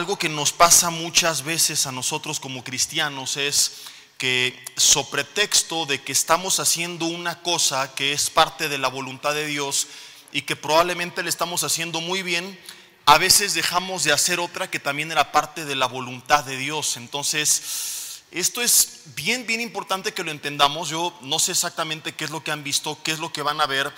[0.00, 3.82] algo que nos pasa muchas veces a nosotros como cristianos es
[4.16, 9.34] que sobre pretexto de que estamos haciendo una cosa que es parte de la voluntad
[9.34, 9.88] de Dios
[10.32, 12.58] y que probablemente le estamos haciendo muy bien,
[13.04, 16.96] a veces dejamos de hacer otra que también era parte de la voluntad de Dios.
[16.96, 20.88] Entonces, esto es bien, bien importante que lo entendamos.
[20.88, 23.60] Yo no sé exactamente qué es lo que han visto, qué es lo que van
[23.60, 23.92] a ver,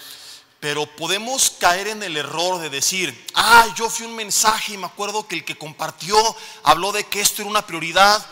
[0.62, 4.86] pero podemos caer en el error de decir, ah, yo fui un mensaje y me
[4.86, 6.16] acuerdo que el que compartió
[6.62, 8.24] habló de que esto era una prioridad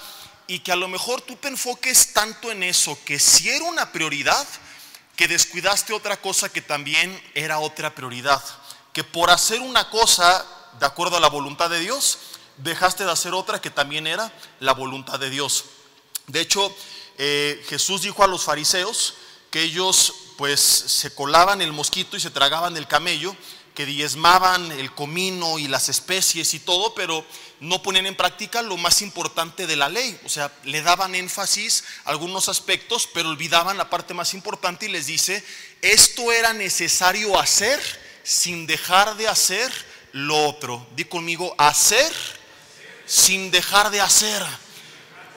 [0.46, 3.90] y que a lo mejor tú te enfoques tanto en eso, que si era una
[3.90, 4.46] prioridad,
[5.16, 8.40] que descuidaste otra cosa que también era otra prioridad.
[8.92, 10.46] Que por hacer una cosa
[10.78, 12.18] de acuerdo a la voluntad de Dios,
[12.58, 15.64] dejaste de hacer otra que también era la voluntad de Dios.
[16.28, 16.72] De hecho,
[17.18, 19.14] eh, Jesús dijo a los fariseos
[19.50, 23.36] que ellos pues se colaban el mosquito y se tragaban el camello
[23.74, 27.26] que diezmaban el comino y las especies y todo, pero
[27.60, 30.18] no ponían en práctica lo más importante de la ley.
[30.24, 34.88] O sea, le daban énfasis a algunos aspectos, pero olvidaban la parte más importante y
[34.88, 35.44] les dice,
[35.82, 37.78] esto era necesario hacer
[38.24, 39.70] sin dejar de hacer
[40.12, 40.86] lo otro.
[40.96, 42.10] Di conmigo, hacer
[43.04, 44.42] sin dejar de hacer.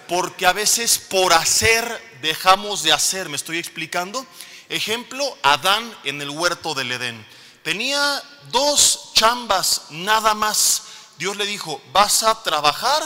[0.08, 3.28] Porque a veces por hacer dejamos de hacer.
[3.28, 4.26] ¿Me estoy explicando?
[4.70, 7.26] Ejemplo, Adán en el huerto del Edén.
[7.64, 10.84] Tenía dos chambas nada más.
[11.18, 13.02] Dios le dijo, vas a trabajar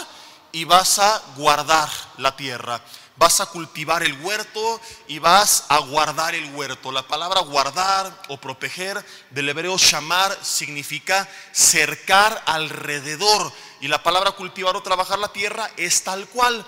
[0.52, 2.82] y vas a guardar la tierra.
[3.18, 6.92] Vas a cultivar el huerto y vas a guardar el huerto.
[6.92, 13.52] La palabra guardar o proteger del hebreo shamar significa cercar alrededor.
[13.82, 16.66] Y la palabra cultivar o trabajar la tierra es tal cual.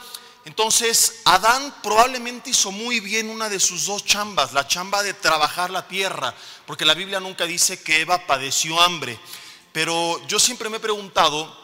[0.50, 5.70] Entonces, Adán probablemente hizo muy bien una de sus dos chambas, la chamba de trabajar
[5.70, 6.34] la tierra,
[6.66, 9.20] porque la Biblia nunca dice que Eva padeció hambre.
[9.72, 11.56] Pero yo siempre me he preguntado,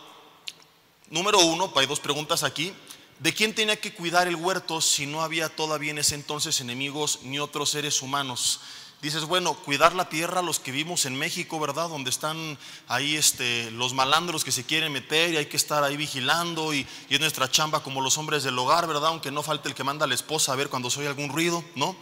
[1.10, 2.72] número uno, hay dos preguntas aquí,
[3.18, 7.22] ¿de quién tenía que cuidar el huerto si no había todavía en ese entonces enemigos
[7.24, 8.60] ni otros seres humanos?
[9.02, 11.90] Dices, bueno, cuidar la tierra, los que vivimos en México, ¿verdad?
[11.90, 12.58] Donde están
[12.88, 16.88] ahí este, los malandros que se quieren meter y hay que estar ahí vigilando y,
[17.10, 19.08] es nuestra chamba como los hombres del hogar, ¿verdad?
[19.08, 21.64] Aunque no falte el que manda a la esposa a ver cuando soy algún ruido,
[21.76, 21.96] ¿no?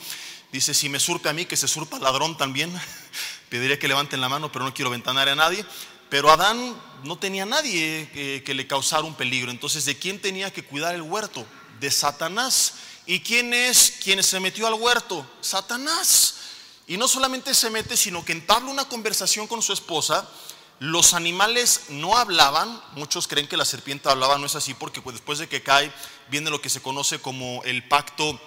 [0.52, 2.72] Dice, si me surpe a mí, que se surpa ladrón también.
[3.50, 5.66] Pediría que levanten la mano, pero no quiero ventanar a nadie.
[6.10, 9.50] Pero Adán no tenía nadie que, que le causara un peligro.
[9.50, 11.46] Entonces, ¿de quién tenía que cuidar el huerto?
[11.80, 12.76] De Satanás.
[13.08, 15.26] ¿Y quién es quien se metió al huerto?
[15.42, 16.36] Satanás.
[16.88, 20.28] Y no solamente se mete, sino que entabla una conversación con su esposa.
[20.80, 25.16] Los animales no hablaban, muchos creen que la serpiente hablaba, no es así, porque pues,
[25.16, 25.94] después de que cae
[26.30, 28.40] viene lo que se conoce como el pacto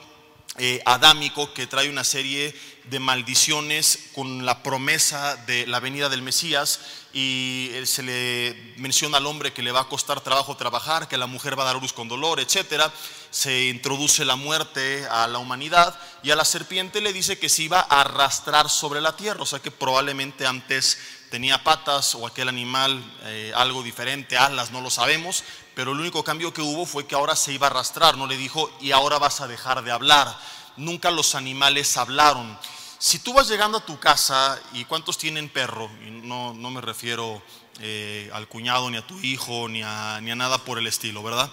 [0.58, 6.22] eh, adámico, que trae una serie de maldiciones con la promesa de la venida del
[6.22, 6.80] Mesías
[7.12, 11.16] y eh, se le menciona al hombre que le va a costar trabajo trabajar, que
[11.16, 12.92] la mujer va a dar luz con dolor, etcétera.
[13.30, 17.62] Se introduce la muerte a la humanidad y a la serpiente le dice que se
[17.62, 20.98] iba a arrastrar sobre la tierra, o sea que probablemente antes
[21.30, 25.44] tenía patas o aquel animal eh, algo diferente, alas, no lo sabemos,
[25.74, 28.36] pero el único cambio que hubo fue que ahora se iba a arrastrar, no le
[28.36, 30.36] dijo y ahora vas a dejar de hablar.
[30.76, 32.58] Nunca los animales hablaron.
[32.98, 36.80] Si tú vas llegando a tu casa y cuántos tienen perro, y no, no me
[36.80, 37.42] refiero
[37.80, 41.22] eh, al cuñado ni a tu hijo ni a, ni a nada por el estilo,
[41.22, 41.50] ¿verdad?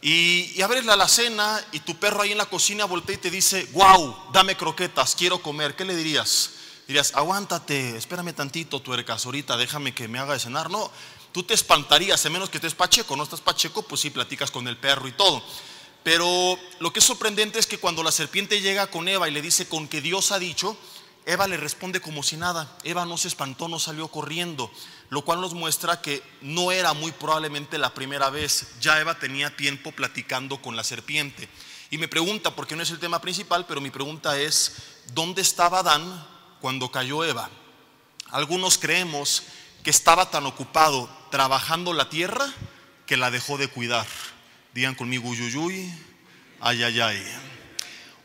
[0.00, 3.68] Y, abres la alacena y tu perro ahí en la cocina voltea y te dice,
[3.72, 5.74] wow, dame croquetas, quiero comer.
[5.74, 6.50] ¿Qué le dirías?
[6.88, 10.70] Dirías, aguántate, espérame tantito, tuercas, ahorita déjame que me haga de cenar.
[10.70, 10.90] No,
[11.32, 13.14] tú te espantarías, a menos que estés pacheco.
[13.14, 15.42] No estás pacheco, pues sí, platicas con el perro y todo.
[16.02, 19.42] Pero lo que es sorprendente es que cuando la serpiente llega con Eva y le
[19.42, 20.78] dice con que Dios ha dicho,
[21.26, 22.78] Eva le responde como si nada.
[22.84, 24.70] Eva no se espantó, no salió corriendo,
[25.10, 28.66] lo cual nos muestra que no era muy probablemente la primera vez.
[28.80, 31.50] Ya Eva tenía tiempo platicando con la serpiente.
[31.90, 34.72] Y me pregunta, porque no es el tema principal, pero mi pregunta es,
[35.12, 37.50] ¿dónde estaba Adán cuando cayó Eva?
[38.30, 39.42] Algunos creemos
[39.82, 42.52] que estaba tan ocupado trabajando la tierra
[43.06, 44.06] que la dejó de cuidar.
[44.74, 45.92] Digan conmigo, uyuyuy,
[46.60, 47.24] ay, ay, ay.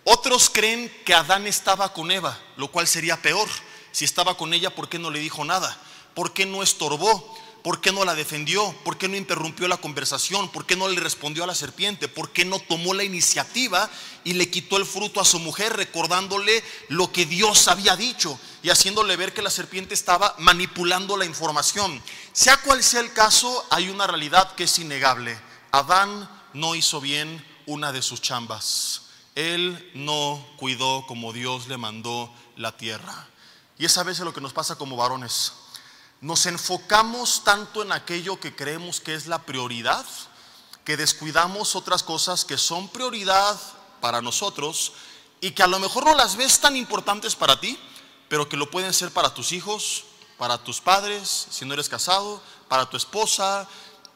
[0.03, 3.47] Otros creen que Adán estaba con Eva, lo cual sería peor.
[3.91, 5.77] Si estaba con ella, ¿por qué no le dijo nada?
[6.13, 7.37] ¿Por qué no estorbó?
[7.63, 8.75] ¿Por qué no la defendió?
[8.83, 10.51] ¿Por qué no interrumpió la conversación?
[10.51, 12.09] ¿Por qué no le respondió a la serpiente?
[12.09, 13.89] ¿Por qué no tomó la iniciativa
[14.25, 18.69] y le quitó el fruto a su mujer recordándole lo que Dios había dicho y
[18.69, 22.03] haciéndole ver que la serpiente estaba manipulando la información?
[22.33, 25.39] Sea cual sea el caso, hay una realidad que es innegable.
[25.71, 29.03] Adán no hizo bien una de sus chambas.
[29.35, 33.29] Él no cuidó como Dios le mandó la tierra.
[33.77, 35.53] Y es a veces lo que nos pasa como varones.
[36.23, 40.05] Nos enfocamos tanto en aquello que creemos que es la prioridad,
[40.85, 43.59] que descuidamos otras cosas que son prioridad
[43.99, 44.93] para nosotros
[45.41, 47.77] y que a lo mejor no las ves tan importantes para ti,
[48.29, 50.05] pero que lo pueden ser para tus hijos,
[50.37, 53.67] para tus padres, si no eres casado, para tu esposa,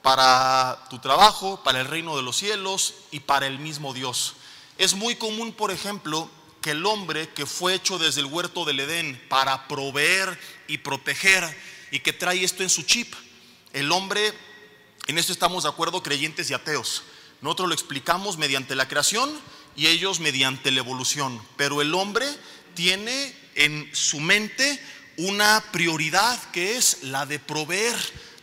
[0.02, 4.36] para tu trabajo, para el reino de los cielos y para el mismo Dios.
[4.78, 6.30] Es muy común, por ejemplo,
[6.62, 10.40] que el hombre que fue hecho desde el huerto del Edén para proveer
[10.70, 13.14] y proteger y que trae esto en su chip,
[13.74, 14.34] el hombre,
[15.08, 17.04] en esto estamos de acuerdo, creyentes y ateos.
[17.42, 19.32] Nosotros lo explicamos mediante la creación
[19.76, 22.26] y ellos mediante la evolución, pero el hombre
[22.74, 24.82] tiene en su mente
[25.18, 27.96] una prioridad que es la de proveer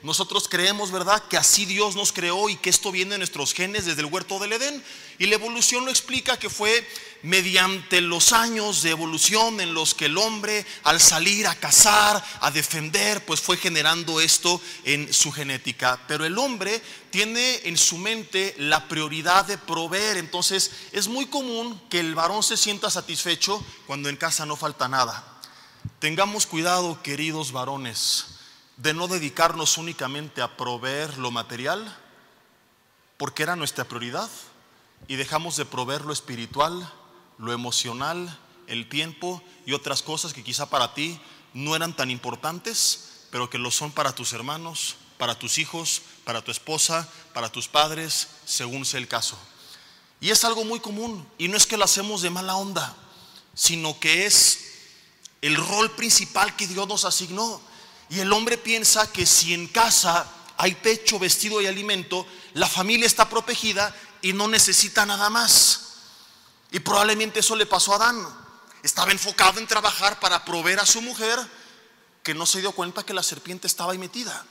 [0.05, 3.87] nosotros creemos, ¿verdad?, que así Dios nos creó y que esto viene de nuestros genes
[3.87, 4.85] desde el huerto del Edén.
[5.19, 6.87] Y la evolución lo explica que fue
[7.25, 12.51] mediante los años de evolución en los que el hombre al salir a cazar, a
[12.51, 15.99] defender, pues fue generando esto en su genética.
[16.07, 16.81] Pero el hombre
[17.11, 20.19] tiene en su mente la prioridad de proveer.
[20.19, 24.87] Entonces es muy común que el varón se sienta satisfecho cuando en casa no falta
[24.87, 25.25] nada.
[25.99, 28.27] Tengamos cuidado, queridos varones
[28.77, 31.97] de no dedicarnos únicamente a proveer lo material,
[33.17, 34.29] porque era nuestra prioridad,
[35.07, 36.93] y dejamos de proveer lo espiritual,
[37.39, 41.21] lo emocional, el tiempo y otras cosas que quizá para ti
[41.53, 46.43] no eran tan importantes, pero que lo son para tus hermanos, para tus hijos, para
[46.43, 49.39] tu esposa, para tus padres, según sea el caso.
[50.21, 52.97] Y es algo muy común, y no es que lo hacemos de mala onda,
[53.55, 54.61] sino que es
[55.43, 57.61] el rol principal que Dios nos asignó.
[58.11, 60.27] Y el hombre piensa que si en casa
[60.57, 65.84] hay techo, vestido y alimento, la familia está protegida y no necesita nada más.
[66.75, 68.27] Y probablemente eso le pasó a Adán.
[68.83, 71.39] Estaba enfocado en trabajar para proveer a su mujer
[72.25, 74.45] que no se dio cuenta que la serpiente estaba ahí metida.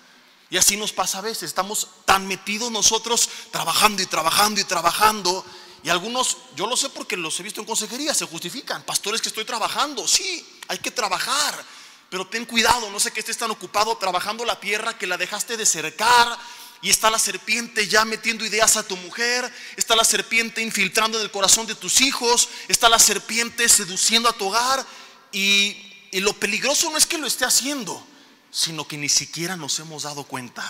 [0.49, 5.45] Y así nos pasa a veces, estamos tan metidos nosotros trabajando y trabajando y trabajando.
[5.83, 8.83] Y algunos, yo lo sé porque los he visto en consejería, se justifican.
[8.83, 11.61] Pastores que estoy trabajando, sí, hay que trabajar.
[12.09, 15.57] Pero ten cuidado, no sé que estés tan ocupado trabajando la tierra que la dejaste
[15.57, 16.39] de cercar.
[16.83, 19.49] Y está la serpiente ya metiendo ideas a tu mujer.
[19.77, 22.49] Está la serpiente infiltrando en el corazón de tus hijos.
[22.67, 24.85] Está la serpiente seduciendo a tu hogar.
[25.31, 25.89] Y,
[26.19, 28.05] lo peligroso no es que lo esté haciendo,
[28.51, 30.63] sino que ni siquiera nos hemos dado cuenta.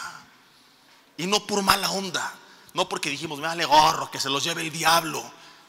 [1.18, 2.34] Y no por mala onda.
[2.76, 5.24] No porque dijimos, me gorro, que se los lleve el diablo.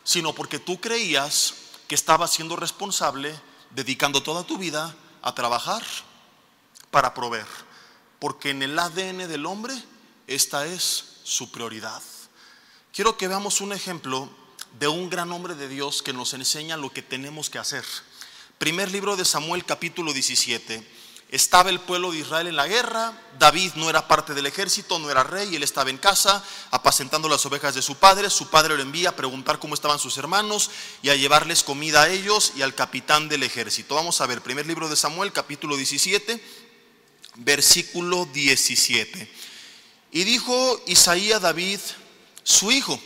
[0.04, 1.54] Sino porque tú creías
[1.88, 3.34] que estabas siendo responsable,
[3.70, 5.82] dedicando toda tu vida a trabajar
[6.90, 7.46] para proveer,
[8.20, 9.74] porque en el ADN del hombre
[10.26, 12.02] esta es su prioridad.
[12.92, 14.30] Quiero que veamos un ejemplo
[14.78, 17.84] de un gran hombre de Dios que nos enseña lo que tenemos que hacer.
[18.58, 20.94] Primer libro de Samuel capítulo 17.
[21.30, 25.10] Estaba el pueblo de Israel en la guerra, David no era parte del ejército, no
[25.10, 28.82] era rey, él estaba en casa apacentando las ovejas de su padre, su padre lo
[28.82, 30.70] envía a preguntar cómo estaban sus hermanos
[31.02, 33.96] y a llevarles comida a ellos y al capitán del ejército.
[33.96, 36.40] Vamos a ver, primer libro de Samuel, capítulo 17,
[37.36, 39.28] versículo 17.
[40.14, 41.80] Y dijo Isaías David,
[42.42, 42.98] su hijo,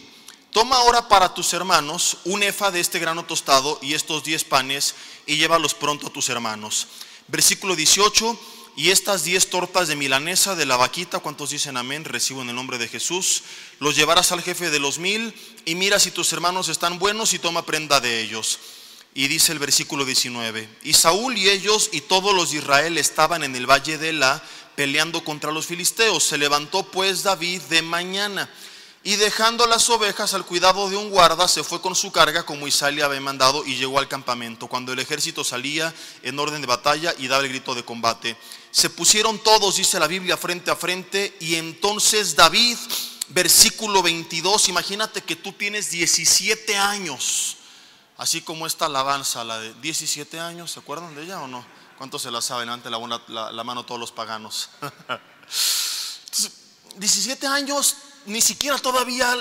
[0.53, 4.95] toma ahora para tus hermanos un efa de este grano tostado y estos diez panes
[5.27, 6.87] y llévalos pronto a tus hermanos
[7.29, 8.39] Versículo 18,
[8.77, 12.05] y estas diez tortas de milanesa de la vaquita, ¿cuántos dicen amén?
[12.07, 13.43] Recibo en el nombre de Jesús.
[13.81, 15.35] Los llevarás al jefe de los mil
[15.67, 18.59] y mira si tus hermanos están buenos y toma prenda de ellos.
[19.15, 23.43] Y dice el versículo 19, y Saúl y ellos y todos los de Israel estaban
[23.43, 24.43] en el valle de La
[24.79, 26.23] peleando contra los filisteos.
[26.23, 28.49] Se levantó pues David de mañana
[29.03, 32.69] y dejando las ovejas al cuidado de un guarda, se fue con su carga como
[32.69, 34.69] Isaías le había mandado y llegó al campamento.
[34.69, 35.93] Cuando el ejército salía
[36.23, 38.37] en orden de batalla y daba el grito de combate,
[38.71, 41.37] se pusieron todos, dice la Biblia, frente a frente.
[41.41, 42.79] Y entonces David,
[43.31, 47.57] versículo 22, imagínate que tú tienes 17 años,
[48.17, 51.67] así como esta alabanza, la de 17 años, ¿se acuerdan de ella o no?
[51.99, 52.69] ¿Cuántos se la saben?
[52.69, 54.71] Ante la, mano todos los paganos.
[56.97, 59.37] 17 años ni siquiera todavía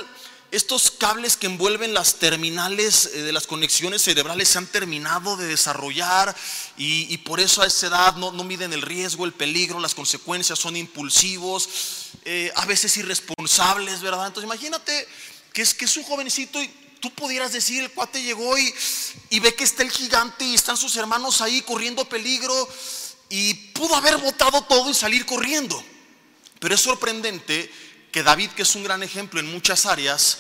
[0.50, 5.46] estos cables que envuelven las terminales eh, de las conexiones cerebrales se han terminado de
[5.46, 6.36] desarrollar
[6.78, 10.76] y, por eso a esa edad no, miden el riesgo, el peligro, las consecuencias, son
[10.78, 11.70] impulsivos,
[12.26, 14.28] eh, a veces irresponsables, ¿verdad?
[14.28, 15.08] Entonces imagínate
[15.54, 18.74] que es que es un jovencito y tú pudieras decir, el cuate llegó y,
[19.30, 22.68] y ve que está el gigante y están sus hermanos ahí corriendo peligro
[23.30, 25.84] y pudo haber botado todo y salir corriendo.
[26.60, 27.72] Pero es sorprendente
[28.12, 30.40] que David, que es un gran ejemplo en muchas áreas,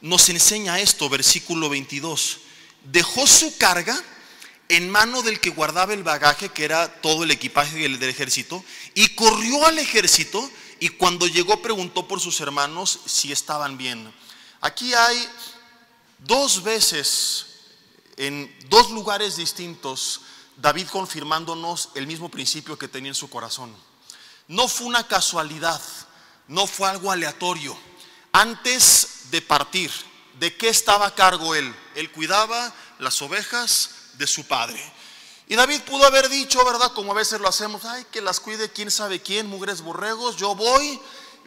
[0.00, 2.38] nos enseña esto, versículo 22.
[2.84, 3.98] Dejó su carga
[4.68, 8.64] en mano del que guardaba el bagaje, que era todo el equipaje del ejército,
[8.94, 10.48] y corrió al ejército
[10.80, 14.12] y cuando llegó preguntó por sus hermanos si estaban bien.
[14.60, 15.28] Aquí hay
[16.18, 17.46] dos veces,
[18.16, 20.20] en dos lugares distintos,
[20.56, 23.74] David confirmándonos el mismo principio que tenía en su corazón.
[24.48, 25.80] No fue una casualidad,
[26.48, 27.76] no fue algo aleatorio.
[28.32, 29.90] Antes de partir,
[30.38, 31.74] ¿de qué estaba a cargo él?
[31.94, 34.82] Él cuidaba las ovejas de su padre.
[35.46, 36.92] Y David pudo haber dicho, ¿verdad?
[36.92, 40.54] Como a veces lo hacemos, ay, que las cuide quién sabe quién, mugres borregos, yo
[40.54, 41.00] voy.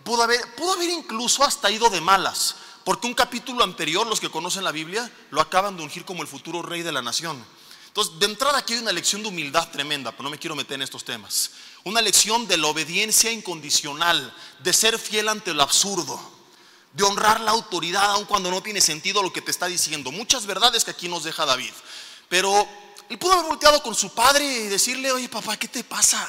[0.04, 4.30] Pudo haber, pudo haber incluso hasta ido de malas, porque un capítulo anterior, los que
[4.30, 7.44] conocen la Biblia, lo acaban de ungir como el futuro rey de la nación.
[7.88, 10.76] Entonces, de entrada aquí hay una lección de humildad tremenda, pero no me quiero meter
[10.76, 11.52] en estos temas.
[11.84, 16.20] Una lección de la obediencia incondicional, de ser fiel ante lo absurdo,
[16.94, 20.12] de honrar la autoridad aun cuando no tiene sentido lo que te está diciendo.
[20.12, 21.74] Muchas verdades que aquí nos deja David.
[22.30, 22.68] Pero
[23.10, 26.26] él pudo haber volteado con su padre y decirle, oye papá, ¿qué te pasa?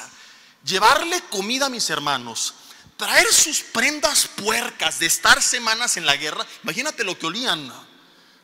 [0.65, 2.53] Llevarle comida a mis hermanos,
[2.97, 6.45] traer sus prendas puercas de estar semanas en la guerra.
[6.63, 7.71] Imagínate lo que olían.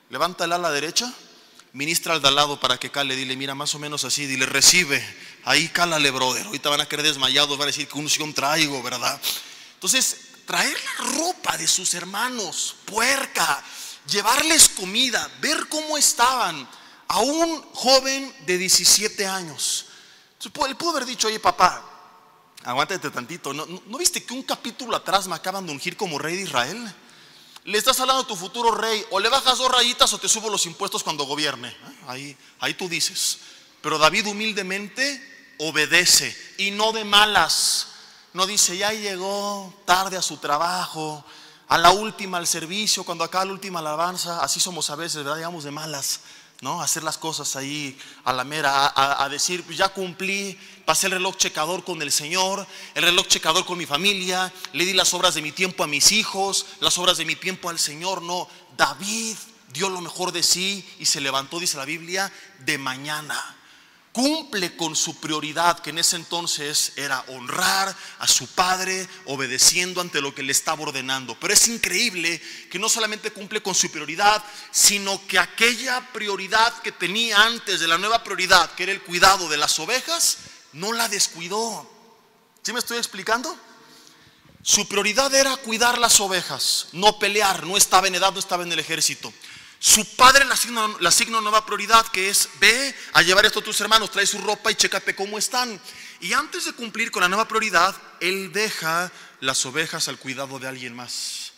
[0.09, 1.13] Levanta el ala derecha,
[1.73, 4.45] ministra al de al lado para que cale, dile, mira, más o menos así, dile,
[4.45, 5.03] recibe,
[5.45, 6.45] ahí cálale, brother.
[6.47, 9.21] Ahorita van a quedar desmayados, van a decir que unción traigo, ¿verdad?
[9.75, 13.63] Entonces, traer la ropa de sus hermanos, puerca,
[14.09, 16.67] llevarles comida, ver cómo estaban
[17.07, 19.85] a un joven de 17 años.
[20.43, 21.88] Él pudo haber dicho, oye papá,
[22.63, 26.35] aguántate tantito, ¿No, ¿no, viste que un capítulo atrás me acaban de ungir como rey
[26.35, 26.93] de Israel?
[27.65, 30.49] Le estás hablando a tu futuro rey, o le bajas dos rayitas o te subo
[30.49, 31.69] los impuestos cuando gobierne.
[31.69, 31.99] ¿eh?
[32.07, 33.39] Ahí, ahí tú dices.
[33.81, 37.87] Pero David humildemente obedece y no de malas.
[38.33, 41.23] No dice, ya llegó tarde a su trabajo,
[41.67, 44.41] a la última al servicio, cuando acaba la última alabanza.
[44.41, 45.35] Así somos a veces, ¿verdad?
[45.35, 46.21] Llegamos de malas.
[46.61, 46.81] ¿No?
[46.81, 51.37] Hacer las cosas ahí a la mera, a, decir, pues ya cumplí, pasé el reloj
[51.37, 55.41] checador con el Señor, el reloj checador con mi familia, le di las obras de
[55.41, 58.21] mi tiempo a mis hijos, las obras de mi tiempo al Señor.
[58.21, 59.37] No, David
[59.71, 63.55] dio lo mejor de sí y se levantó, dice la Biblia, de mañana
[64.11, 70.21] cumple con su prioridad, que en ese entonces era honrar a su padre, obedeciendo ante
[70.21, 71.39] lo que le estaba ordenando.
[71.39, 76.91] Pero es increíble que no solamente cumple con su prioridad, sino que aquella prioridad que
[76.91, 80.37] tenía antes de la nueva prioridad, que era el cuidado de las ovejas,
[80.73, 81.89] no la descuidó.
[82.63, 83.55] ¿Sí me estoy explicando?
[84.61, 88.71] Su prioridad era cuidar las ovejas, no pelear, no estaba en edad, no estaba en
[88.71, 89.31] el ejército.
[89.79, 90.87] Su padre le asigna,
[91.29, 94.69] una nueva prioridad que es, ve a llevar esto a tus hermanos, trae su ropa
[94.69, 95.79] y chécate cómo están.
[96.19, 99.09] Y antes de cumplir con la nueva prioridad, él deja
[99.39, 101.53] las ovejas al cuidado de alguien más.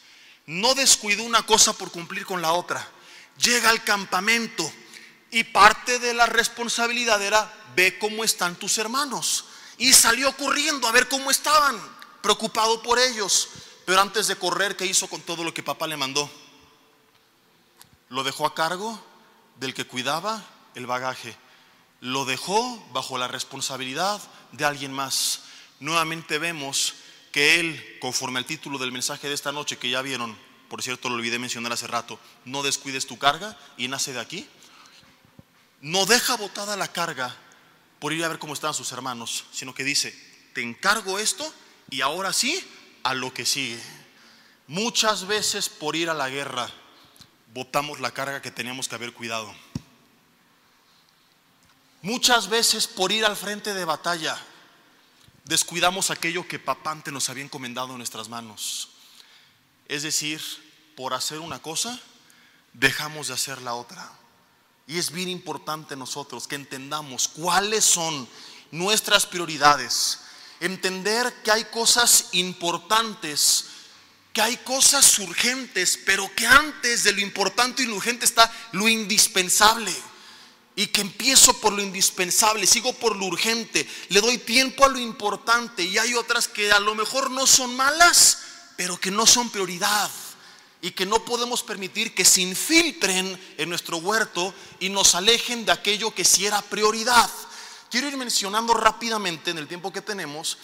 [0.46, 2.88] No descuidó una cosa por cumplir con la otra.
[3.40, 4.72] Llega al campamento
[5.32, 9.46] y parte de la responsabilidad era, ve cómo están tus hermanos.
[9.80, 11.76] Y salió corriendo a ver cómo estaban,
[12.22, 13.50] preocupado por ellos.
[13.84, 16.30] Pero antes de correr, ¿qué hizo con todo lo que papá le mandó?
[18.12, 19.02] Lo dejó a cargo
[19.56, 20.44] del que cuidaba
[20.76, 21.36] el bagaje.
[22.02, 25.44] Lo dejó bajo la responsabilidad de alguien más.
[25.80, 26.94] Nuevamente vemos
[27.32, 30.38] que él, conforme al título del mensaje de esta noche que ya vieron,
[30.68, 34.46] por cierto lo olvidé mencionar hace rato, no descuides tu carga y nace de aquí,
[35.80, 37.34] no deja botada la carga
[38.00, 40.14] por ir a ver cómo están sus hermanos, sino que dice,
[40.54, 41.52] te encargo esto
[41.90, 42.62] y ahora sí
[43.04, 43.82] a lo que sigue.
[44.68, 46.70] Muchas veces por ir a la guerra
[47.54, 49.54] botamos la carga que teníamos que haber cuidado.
[52.02, 54.38] Muchas veces por ir al frente de batalla
[55.46, 58.90] descuidamos aquello que papá antes nos había encomendado en nuestras manos.
[59.88, 60.42] Es decir,
[60.96, 62.00] por hacer una cosa,
[62.74, 64.12] dejamos de hacer la otra.
[64.88, 68.28] Y es bien importante nosotros que entendamos cuáles son
[68.72, 70.22] nuestras prioridades.
[70.60, 73.71] Entender que hay cosas importantes
[74.34, 78.88] que hay cosas urgentes, pero que antes de lo importante y lo urgente está lo
[78.88, 79.94] indispensable.
[80.76, 85.00] Y que empiezo por lo indispensable, sigo por lo urgente, le doy tiempo a lo
[85.00, 88.40] importante y hay otras que a lo mejor no son malas,
[88.78, 90.10] pero que no son prioridad
[90.82, 95.74] y que no podemos permitir que se infiltren en nuestro huerto y nos alejen de
[95.74, 97.30] aquello que sí era prioridad.
[97.92, 100.58] Quiero ir mencionando rápidamente en el tiempo que tenemos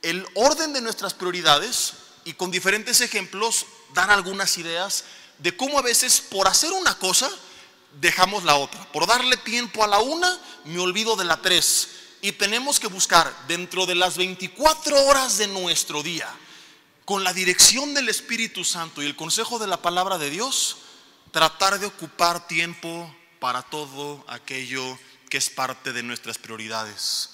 [0.00, 1.92] el orden de nuestras prioridades
[2.24, 5.04] y con diferentes ejemplos dar algunas ideas
[5.38, 7.30] de cómo a veces por hacer una cosa
[8.00, 8.80] dejamos la otra.
[8.92, 11.88] Por darle tiempo a la una, me olvido de la tres.
[12.22, 16.28] Y tenemos que buscar dentro de las 24 horas de nuestro día,
[17.04, 20.76] con la dirección del Espíritu Santo y el consejo de la palabra de Dios,
[21.30, 24.98] tratar de ocupar tiempo para todo aquello
[25.30, 27.30] que es parte de nuestras prioridades.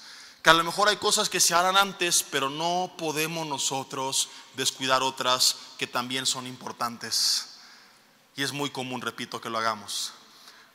[0.47, 5.03] Que a lo mejor hay cosas que se harán antes, pero no podemos nosotros descuidar
[5.03, 7.49] otras que también son importantes.
[8.37, 10.13] Y es muy común, repito, que lo hagamos.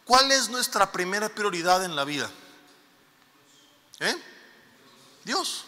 [0.04, 2.30] ¿Cuál es nuestra primera prioridad en la vida?
[4.02, 4.14] ¿Eh?
[5.24, 5.64] Dios.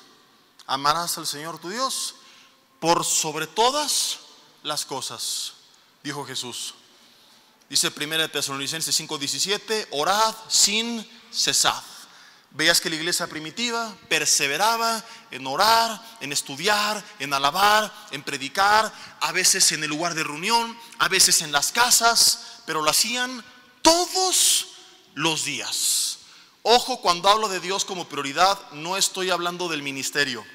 [0.67, 2.15] Amarás al Señor tu Dios
[2.81, 4.19] por sobre todas
[4.63, 5.53] las cosas,
[6.03, 6.73] dijo Jesús.
[7.69, 11.92] Dice 1 Tesalonicenses 5:17, orad sin cesar.
[12.53, 19.31] Veías que la iglesia primitiva perseveraba en orar, en estudiar, en alabar, en predicar, a
[19.31, 23.43] veces en el lugar de reunión, a veces en las casas, pero lo hacían
[23.81, 24.67] todos
[25.15, 26.19] los días.
[26.61, 30.45] Ojo, cuando hablo de Dios como prioridad, no estoy hablando del ministerio.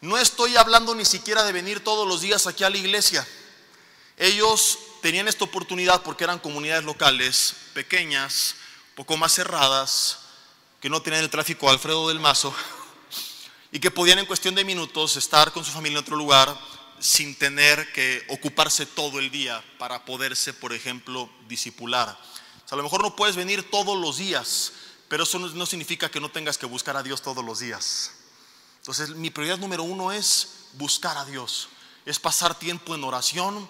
[0.00, 3.26] No estoy hablando ni siquiera de venir todos los días aquí a la iglesia.
[4.16, 8.54] Ellos tenían esta oportunidad porque eran comunidades locales, pequeñas,
[8.94, 10.27] poco más cerradas,
[10.80, 12.54] que no tenían el tráfico Alfredo del Mazo
[13.72, 16.58] y que podían en cuestión de minutos estar con su familia en otro lugar
[17.00, 22.18] sin tener que ocuparse todo el día para poderse, por ejemplo, disipular.
[22.70, 24.72] a lo mejor no puedes venir todos los días,
[25.08, 28.12] pero eso no significa que no tengas que buscar a Dios todos los días.
[28.78, 31.68] Entonces, mi prioridad número uno es buscar a Dios,
[32.04, 33.68] es pasar tiempo en oración,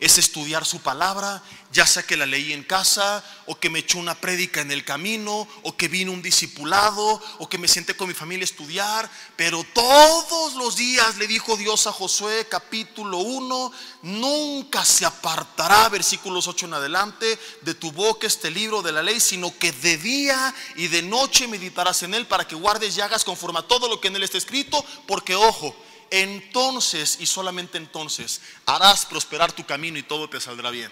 [0.00, 1.42] es estudiar su palabra,
[1.72, 4.82] ya sea que la leí en casa, o que me echó una prédica en el
[4.82, 9.10] camino, o que vino un discipulado, o que me senté con mi familia a estudiar,
[9.36, 16.48] pero todos los días le dijo Dios a Josué capítulo 1, nunca se apartará, versículos
[16.48, 20.54] 8 en adelante, de tu boca este libro de la ley, sino que de día
[20.76, 24.00] y de noche meditarás en él para que guardes y hagas conforme a todo lo
[24.00, 25.76] que en él está escrito, porque ojo,
[26.10, 30.90] entonces y solamente entonces harás prosperar tu camino y todo te saldrá bien.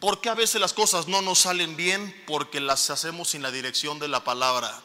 [0.00, 2.24] Porque a veces las cosas no nos salen bien?
[2.26, 4.80] Porque las hacemos sin la dirección de la palabra.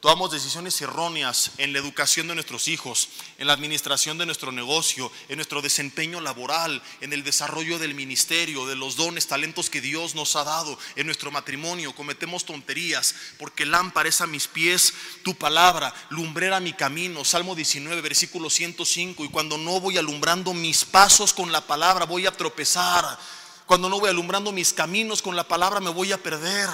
[0.00, 5.12] Tomamos decisiones erróneas en la educación de nuestros hijos, en la administración de nuestro negocio,
[5.28, 10.14] en nuestro desempeño laboral, en el desarrollo del ministerio, de los dones, talentos que Dios
[10.14, 11.94] nos ha dado, en nuestro matrimonio.
[11.94, 17.22] Cometemos tonterías porque lámpara es a mis pies tu palabra, lumbrera mi camino.
[17.22, 19.26] Salmo 19, versículo 105.
[19.26, 23.18] Y cuando no voy alumbrando mis pasos con la palabra, voy a tropezar.
[23.66, 26.70] Cuando no voy alumbrando mis caminos con la palabra, me voy a perder.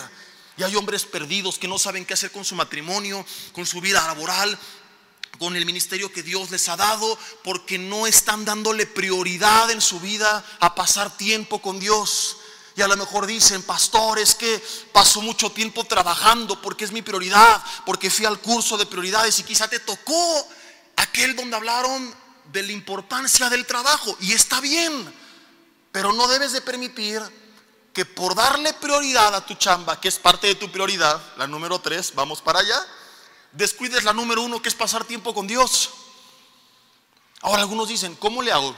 [0.56, 4.06] Y hay hombres perdidos que no saben qué hacer con su matrimonio, con su vida
[4.06, 4.58] laboral,
[5.38, 10.00] con el ministerio que Dios les ha dado, porque no están dándole prioridad en su
[10.00, 12.38] vida a pasar tiempo con Dios.
[12.76, 17.02] Y a lo mejor dicen, pastor, es que paso mucho tiempo trabajando porque es mi
[17.02, 20.48] prioridad, porque fui al curso de prioridades y quizá te tocó
[20.96, 22.14] aquel donde hablaron
[22.52, 24.16] de la importancia del trabajo.
[24.20, 25.14] Y está bien,
[25.90, 27.22] pero no debes de permitir
[27.96, 31.78] que por darle prioridad a tu chamba, que es parte de tu prioridad, la número
[31.78, 32.86] tres, vamos para allá,
[33.52, 35.88] descuides la número uno, que es pasar tiempo con Dios.
[37.40, 38.76] Ahora algunos dicen, ¿cómo le hago?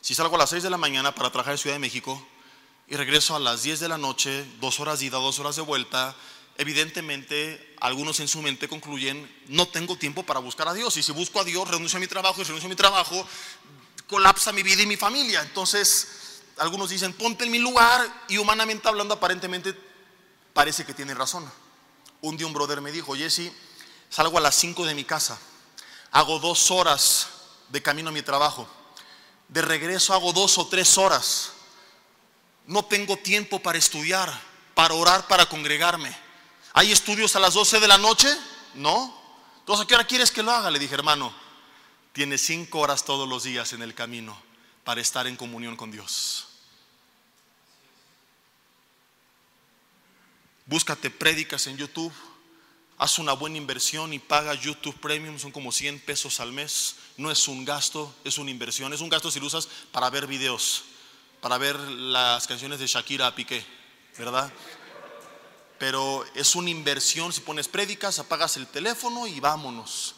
[0.00, 2.24] Si salgo a las 6 de la mañana para trabajar en Ciudad de México
[2.86, 6.14] y regreso a las 10 de la noche, dos horas ida, dos horas de vuelta,
[6.56, 10.96] evidentemente algunos en su mente concluyen, no tengo tiempo para buscar a Dios.
[10.96, 13.26] Y si busco a Dios, renuncio a mi trabajo y renuncio a mi trabajo,
[14.06, 15.42] colapsa mi vida y mi familia.
[15.42, 16.29] Entonces,
[16.60, 19.74] algunos dicen, ponte en mi lugar y humanamente hablando aparentemente
[20.52, 21.50] parece que tiene razón.
[22.20, 23.50] Un día un brother me dijo, Jesse,
[24.10, 25.38] salgo a las 5 de mi casa,
[26.10, 27.28] hago dos horas
[27.70, 28.68] de camino a mi trabajo,
[29.48, 31.52] de regreso hago dos o tres horas,
[32.66, 34.30] no tengo tiempo para estudiar,
[34.74, 36.14] para orar, para congregarme.
[36.74, 38.28] ¿Hay estudios a las 12 de la noche?
[38.74, 39.18] No.
[39.60, 40.70] Entonces, ¿a qué hora quieres que lo haga?
[40.70, 41.34] Le dije, hermano,
[42.12, 44.38] tienes cinco horas todos los días en el camino
[44.84, 46.49] para estar en comunión con Dios.
[50.70, 52.12] Búscate prédicas en YouTube.
[52.96, 56.94] Haz una buena inversión y paga YouTube Premium, son como 100 pesos al mes.
[57.16, 58.92] No es un gasto, es una inversión.
[58.92, 60.84] Es un gasto si lo usas para ver videos,
[61.40, 63.66] para ver las canciones de Shakira a Piqué,
[64.16, 64.52] ¿verdad?
[65.80, 70.14] Pero es una inversión si pones prédicas, apagas el teléfono y vámonos.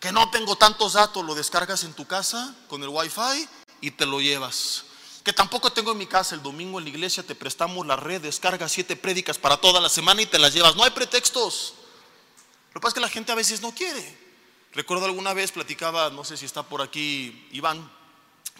[0.00, 3.48] Que no tengo tantos datos, lo descargas en tu casa con el wifi
[3.80, 4.82] y te lo llevas
[5.24, 8.20] que tampoco tengo en mi casa el domingo en la iglesia, te prestamos la red,
[8.20, 10.74] descarga siete prédicas para toda la semana y te las llevas.
[10.74, 11.74] No hay pretextos.
[12.72, 14.18] Lo que pasa es que la gente a veces no quiere.
[14.72, 17.90] Recuerdo alguna vez, platicaba, no sé si está por aquí Iván,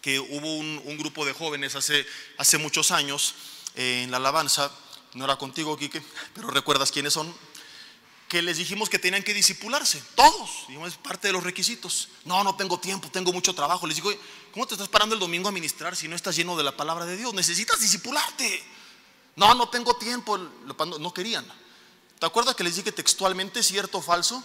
[0.03, 3.35] que hubo un, grupo de jóvenes hace, hace muchos años
[3.75, 4.71] eh, en la alabanza,
[5.15, 6.03] no era contigo, Quique,
[6.35, 7.35] pero recuerdas quiénes son
[8.33, 12.09] que les dijimos que tenían que disipularse, todos, es parte de los requisitos.
[12.25, 13.87] No, no tengo tiempo, tengo mucho trabajo.
[13.87, 14.11] Les digo,
[14.55, 17.05] ¿cómo te estás parando el domingo a ministrar si no estás lleno de la palabra
[17.05, 17.35] de Dios?
[17.35, 18.65] Necesitas disipularte.
[19.37, 21.47] No, no tengo tiempo, no querían.
[22.19, 24.43] ¿Te acuerdas que les dije textualmente cierto o falso?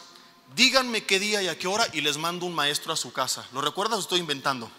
[0.54, 3.48] Díganme qué día y a qué hora y les mando un maestro a su casa.
[3.54, 4.70] ¿Lo recuerdas o estoy inventando?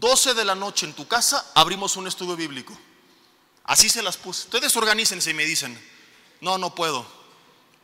[0.00, 2.74] 12 de la noche en tu casa abrimos un estudio bíblico.
[3.64, 4.44] Así se las puse.
[4.44, 5.78] Ustedes organícense y me dicen,
[6.40, 7.17] no, no puedo.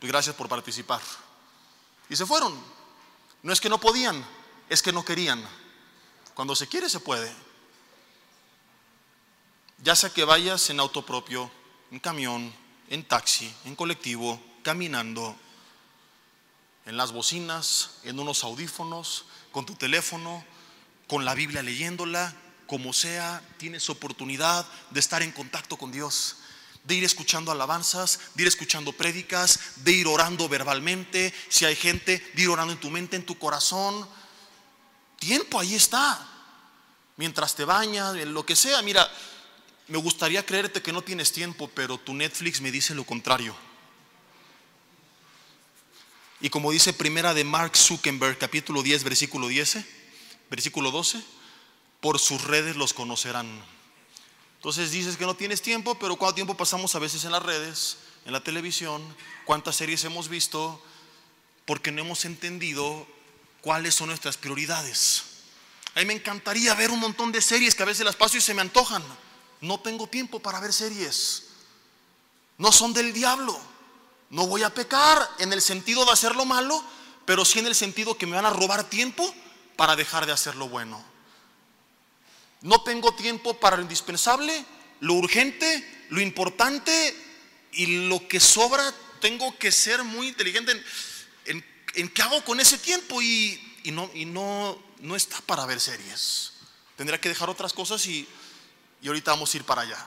[0.05, 1.01] Pues gracias por participar.
[2.09, 2.55] Y se fueron.
[3.41, 4.23] No es que no podían,
[4.69, 5.43] es que no querían.
[6.35, 7.33] Cuando se quiere se puede.
[9.79, 11.49] Ya sea que vayas en auto propio,
[11.89, 12.53] en camión,
[12.87, 15.35] en taxi, en colectivo, caminando,
[16.85, 20.45] en las bocinas, en unos audífonos, con tu teléfono,
[21.07, 22.31] con la Biblia leyéndola,
[22.67, 26.35] como sea, tienes oportunidad de estar en contacto con Dios,
[26.85, 32.23] de ir escuchando alabanzas, de ir escuchando prédicas, de ir orando verbalmente, si hay gente,
[32.33, 34.07] de ir orando en tu mente, en tu corazón.
[35.19, 36.27] Tiempo ahí está.
[37.17, 39.09] Mientras te bañas, en lo que sea, mira,
[39.87, 43.55] me gustaría creerte que no tienes tiempo, pero tu Netflix me dice lo contrario.
[46.41, 49.77] Y como dice primera de Mark Zuckerberg, capítulo 10, versículo 10,
[50.51, 51.23] versículo 12,
[52.01, 53.74] por sus redes los conocerán.
[54.65, 57.97] Entonces dices que no tienes tiempo, pero ¿cuánto tiempo pasamos a veces en las redes,
[58.25, 59.15] en la televisión?
[59.45, 60.83] ¿Cuántas series hemos visto?
[61.65, 63.05] Porque no hemos entendido
[63.61, 65.21] cuáles son nuestras prioridades.
[65.93, 68.41] A mí me encantaría ver un montón de series que a veces las paso y
[68.41, 69.03] se me antojan.
[69.61, 71.43] No tengo tiempo para ver series.
[72.57, 73.55] No son del diablo.
[74.31, 76.83] No voy a pecar en el sentido de hacer lo malo,
[77.25, 79.31] pero sí en el sentido que me van a robar tiempo
[79.75, 81.14] para dejar de hacer lo bueno.
[82.65, 84.65] No tengo tiempo para lo indispensable,
[84.99, 87.15] lo urgente, lo importante
[87.73, 88.91] y lo que sobra.
[89.21, 90.83] Tengo que ser muy inteligente
[91.45, 93.61] en, qué hago con ese tiempo y,
[93.93, 96.53] no, y no, no está para ver series.
[96.97, 98.27] Tendría que dejar otras cosas y,
[98.99, 100.03] y ahorita vamos a ir para allá.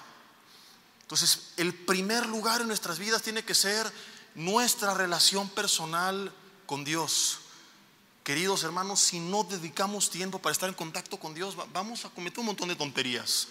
[1.03, 3.89] Entonces, el primer lugar en nuestras vidas tiene que ser
[4.35, 6.35] nuestra relación personal
[6.67, 7.39] con Dios.
[8.29, 12.41] Queridos hermanos, si no dedicamos tiempo para estar en contacto con Dios, vamos a cometer
[12.41, 13.49] un montón de tonterías.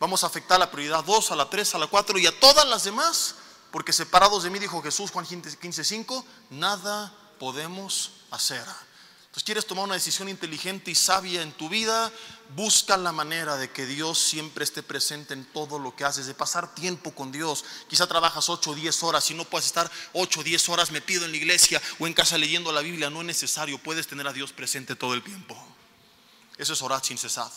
[0.00, 2.40] Vamos a afectar a la prioridad 2, a la 3, a la 4 y a
[2.40, 3.36] todas las demás,
[3.70, 8.64] porque separados de mí, dijo Jesús, Juan 15:5, nada podemos hacer.
[9.36, 12.10] Entonces, quieres tomar una decisión inteligente y sabia en tu vida,
[12.54, 16.32] busca la manera de que Dios siempre esté presente en todo lo que haces, de
[16.32, 17.62] pasar tiempo con Dios.
[17.86, 21.26] Quizá trabajas 8 o 10 horas y no puedes estar 8 o 10 horas metido
[21.26, 24.32] en la iglesia o en casa leyendo la Biblia, no es necesario, puedes tener a
[24.32, 25.54] Dios presente todo el tiempo.
[26.56, 27.50] Eso es orar sin cesar.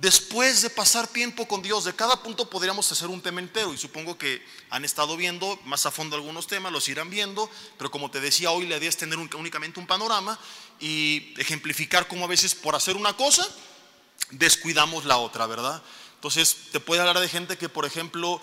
[0.00, 3.76] Después de pasar tiempo con Dios, de cada punto podríamos hacer un tema entero y
[3.76, 8.10] supongo que han estado viendo más a fondo algunos temas, los irán viendo, pero como
[8.10, 10.38] te decía hoy la idea es tener únicamente un panorama
[10.80, 13.46] y ejemplificar cómo a veces por hacer una cosa
[14.30, 15.82] descuidamos la otra, ¿verdad?
[16.14, 18.40] Entonces te puede hablar de gente que por ejemplo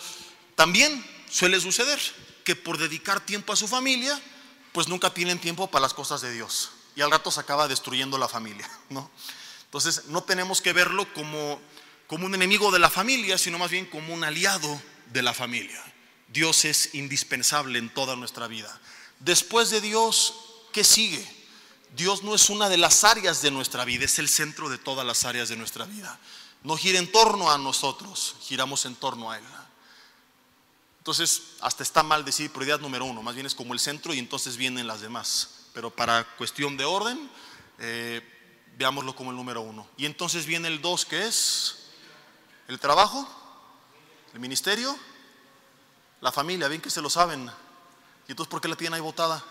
[0.54, 2.00] también suele suceder
[2.44, 4.22] que por dedicar tiempo a su familia
[4.74, 8.20] pues nunca tienen tiempo para las cosas de Dios y al rato se acaba destruyendo
[8.20, 9.10] la familia, ¿no?
[9.68, 11.60] Entonces no tenemos que verlo como,
[12.08, 15.82] como un enemigo de la familia, sino más bien como un aliado de la familia.
[16.30, 18.80] Dios es indispensable en toda nuestra vida.
[19.20, 20.34] Después de Dios,
[20.72, 21.26] ¿qué sigue?
[21.96, 25.06] Dios no es una de las áreas de nuestra vida, es el centro de todas
[25.06, 26.20] las áreas de nuestra vida.
[26.64, 29.44] No gira en torno a nosotros, giramos en torno a Él.
[31.00, 34.20] Entonces, hasta está mal decir prioridad número uno, más bien es como el centro y
[34.20, 35.68] entonces vienen las demás.
[35.74, 37.30] Pero para cuestión de orden,
[37.80, 38.22] eh,
[38.78, 39.88] veámoslo como el número uno.
[39.98, 41.90] Y entonces viene el dos, que es
[42.68, 43.28] el trabajo,
[44.34, 44.96] el ministerio,
[46.22, 47.50] la familia, bien que se lo saben.
[48.28, 49.44] ¿Y entonces por qué la tienen ahí votada?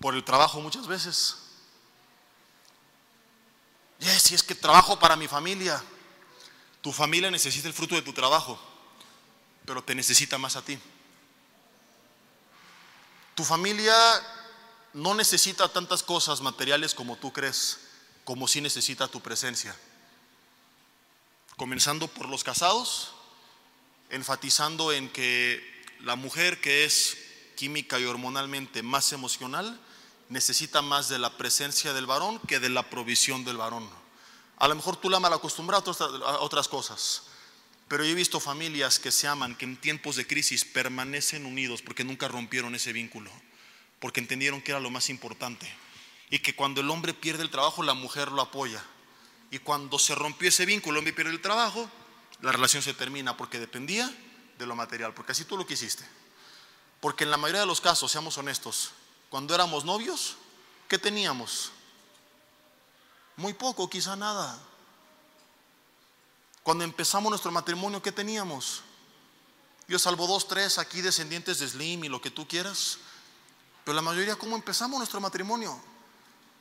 [0.00, 1.36] Por el trabajo muchas veces.
[3.98, 5.82] Yes, si es que trabajo para mi familia.
[6.80, 8.58] Tu familia necesita el fruto de tu trabajo,
[9.66, 10.80] pero te necesita más a ti.
[13.34, 13.94] Tu familia
[14.92, 17.78] no necesita tantas cosas materiales como tú crees,
[18.24, 19.76] como sí necesita tu presencia.
[21.56, 23.12] Comenzando por los casados,
[24.10, 27.16] enfatizando en que la mujer que es
[27.56, 29.78] química y hormonalmente más emocional
[30.28, 33.88] necesita más de la presencia del varón que de la provisión del varón.
[34.58, 37.22] A lo mejor tú la mal acostumbras a otras cosas,
[37.90, 41.82] pero yo he visto familias que se aman, que en tiempos de crisis permanecen unidos
[41.82, 43.32] porque nunca rompieron ese vínculo,
[43.98, 45.68] porque entendieron que era lo más importante.
[46.30, 48.80] Y que cuando el hombre pierde el trabajo, la mujer lo apoya.
[49.50, 51.90] Y cuando se rompió ese vínculo, el hombre pierde el trabajo,
[52.42, 54.08] la relación se termina porque dependía
[54.56, 56.04] de lo material, porque así tú lo quisiste.
[57.00, 58.92] Porque en la mayoría de los casos, seamos honestos,
[59.30, 60.36] cuando éramos novios,
[60.86, 61.72] ¿qué teníamos?
[63.34, 64.62] Muy poco, quizá nada.
[66.70, 68.82] Cuando empezamos nuestro matrimonio, ¿qué teníamos?
[69.88, 72.98] Yo salvo dos, tres aquí descendientes de Slim y lo que tú quieras.
[73.84, 75.82] Pero la mayoría, ¿cómo empezamos nuestro matrimonio?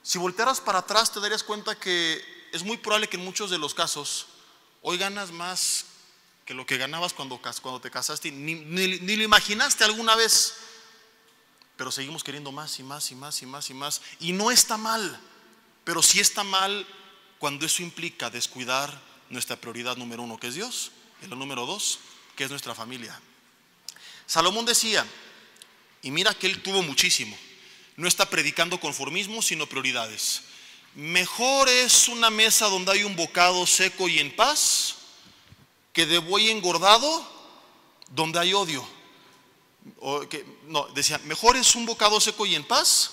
[0.02, 3.60] Si voltearas para atrás, te darías cuenta que es muy probable que en muchos de
[3.60, 4.26] los casos,
[4.82, 5.86] hoy ganas más
[6.44, 10.56] que lo que ganabas cuando, cuando te casaste, ni, ni lo imaginaste alguna vez.
[11.78, 14.02] Pero seguimos queriendo más y más y más y más y más.
[14.20, 15.22] Y no está mal,
[15.84, 16.88] pero sí está mal
[17.38, 22.00] cuando eso implica descuidar nuestra prioridad número uno, que es Dios, y la número dos,
[22.36, 23.20] que es nuestra familia.
[24.26, 25.06] Salomón decía,
[26.02, 27.38] y mira que él tuvo muchísimo,
[27.96, 30.44] no está predicando conformismo, sino prioridades.
[30.96, 34.96] Mejor es una mesa donde hay un bocado seco y en paz,
[35.94, 37.28] que de buey engordado
[38.10, 38.88] donde hay odio.
[40.30, 43.12] que, no, decía, mejor es un bocado seco y en paz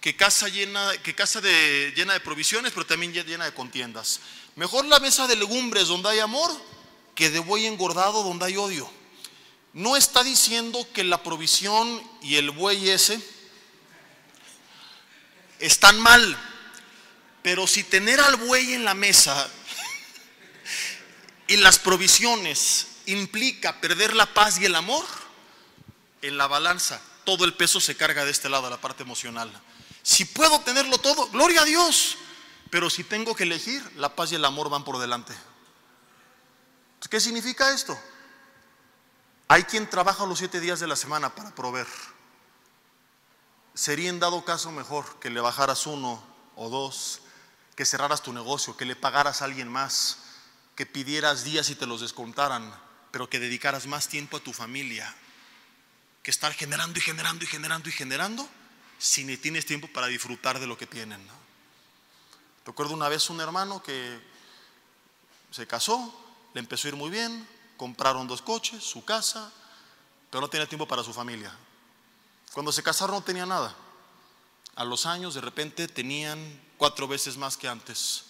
[0.00, 4.20] que casa llena, que casa de, llena de provisiones, pero también llena de contiendas.
[4.56, 6.50] Mejor la mesa de legumbres donde hay amor
[7.14, 8.90] que de buey engordado donde hay odio.
[9.72, 13.20] No está diciendo que la provisión y el buey ese
[15.58, 16.36] están mal,
[17.42, 19.48] pero si tener al buey en la mesa
[21.46, 25.04] y las provisiones implica perder la paz y el amor,
[26.20, 29.50] en la balanza todo el peso se carga de este lado, la parte emocional.
[30.02, 32.16] Si puedo tenerlo todo, gloria a Dios,
[32.72, 35.34] pero si tengo que elegir, la paz y el amor van por delante.
[37.10, 37.94] ¿Qué significa esto?
[39.46, 41.86] Hay quien trabaja los siete días de la semana para proveer.
[43.74, 46.24] Sería en dado caso mejor que le bajaras uno
[46.56, 47.20] o dos,
[47.76, 50.20] que cerraras tu negocio, que le pagaras a alguien más,
[50.74, 52.74] que pidieras días y te los descontaran,
[53.10, 55.14] pero que dedicaras más tiempo a tu familia,
[56.22, 58.48] que estar generando y generando y generando y generando,
[58.96, 61.20] si ni tienes tiempo para disfrutar de lo que tienen.
[62.64, 64.20] Recuerdo una vez un hermano que
[65.50, 66.12] se casó,
[66.54, 69.52] le empezó a ir muy bien, compraron dos coches, su casa,
[70.30, 71.54] pero no tenía tiempo para su familia.
[72.52, 73.74] Cuando se casaron no tenía nada.
[74.76, 78.24] A los años de repente tenían cuatro veces más que antes,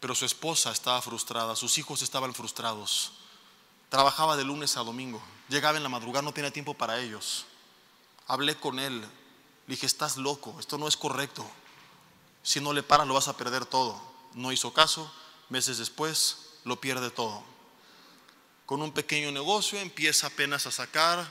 [0.00, 3.12] pero su esposa estaba frustrada, sus hijos estaban frustrados.
[3.88, 7.46] Trabajaba de lunes a domingo, llegaba en la madrugada, no tenía tiempo para ellos.
[8.26, 9.08] Hablé con él, le
[9.66, 11.46] dije, estás loco, esto no es correcto.
[12.44, 14.00] Si no le paras lo vas a perder todo.
[14.34, 15.12] No hizo caso,
[15.48, 17.42] meses después lo pierde todo.
[18.66, 21.26] Con un pequeño negocio empieza apenas a sacar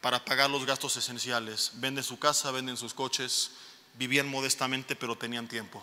[0.00, 1.72] para pagar los gastos esenciales.
[1.74, 3.52] Venden su casa, venden sus coches,
[3.94, 5.82] vivían modestamente pero tenían tiempo.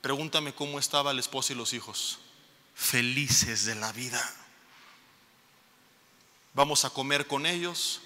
[0.00, 2.18] Pregúntame cómo estaba la esposa y los hijos.
[2.74, 4.22] Felices de la vida.
[6.54, 8.00] Vamos a comer con ellos.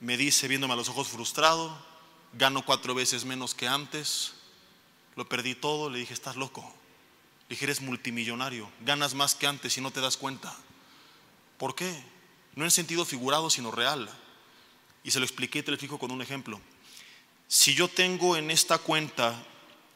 [0.00, 1.76] Me dice viéndome a los ojos frustrado,
[2.32, 4.34] gano cuatro veces menos que antes,
[5.16, 6.72] lo perdí todo, le dije, estás loco.
[7.48, 10.56] Dije, eres multimillonario, ganas más que antes y no te das cuenta.
[11.58, 11.94] ¿Por qué?
[12.54, 14.08] No en sentido figurado, sino real.
[15.02, 16.60] Y se lo expliqué y te lo explico con un ejemplo.
[17.46, 19.44] Si yo tengo en esta cuenta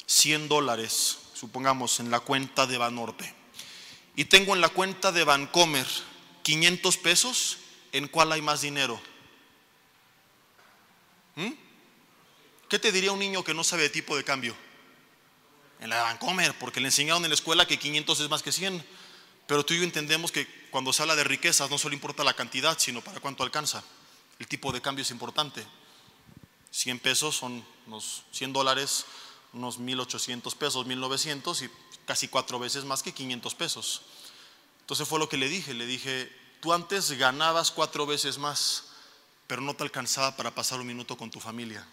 [0.07, 3.35] 100 dólares, supongamos en la cuenta de Banorte,
[4.15, 5.87] y tengo en la cuenta de Bancomer
[6.43, 7.59] 500 pesos,
[7.93, 9.01] ¿en cuál hay más dinero?
[11.37, 11.53] ¿Mm?
[12.69, 14.55] ¿Qué te diría un niño que no sabe de tipo de cambio?
[15.81, 18.85] En la Vancomer, porque le enseñaron en la escuela que 500 es más que 100.
[19.47, 22.35] Pero tú y yo entendemos que cuando se habla de riquezas no solo importa la
[22.35, 23.83] cantidad, sino para cuánto alcanza.
[24.39, 25.65] El tipo de cambio es importante.
[26.71, 29.07] 100 pesos son unos 100 dólares,
[29.53, 31.71] unos 1800 pesos, 1900 y
[32.05, 34.03] casi cuatro veces más que 500 pesos.
[34.81, 38.85] Entonces fue lo que le dije, le dije, tú antes ganabas cuatro veces más,
[39.47, 41.87] pero no te alcanzaba para pasar un minuto con tu familia.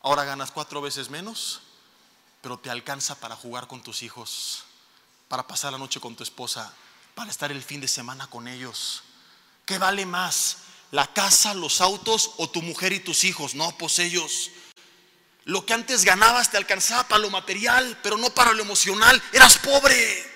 [0.00, 1.62] Ahora ganas cuatro veces menos
[2.46, 4.62] pero te alcanza para jugar con tus hijos,
[5.26, 6.72] para pasar la noche con tu esposa,
[7.16, 9.02] para estar el fin de semana con ellos.
[9.64, 10.58] ¿Qué vale más?
[10.92, 13.56] ¿La casa, los autos o tu mujer y tus hijos?
[13.56, 14.52] No, pues ellos.
[15.42, 19.20] Lo que antes ganabas te alcanzaba para lo material, pero no para lo emocional.
[19.32, 20.32] Eras pobre.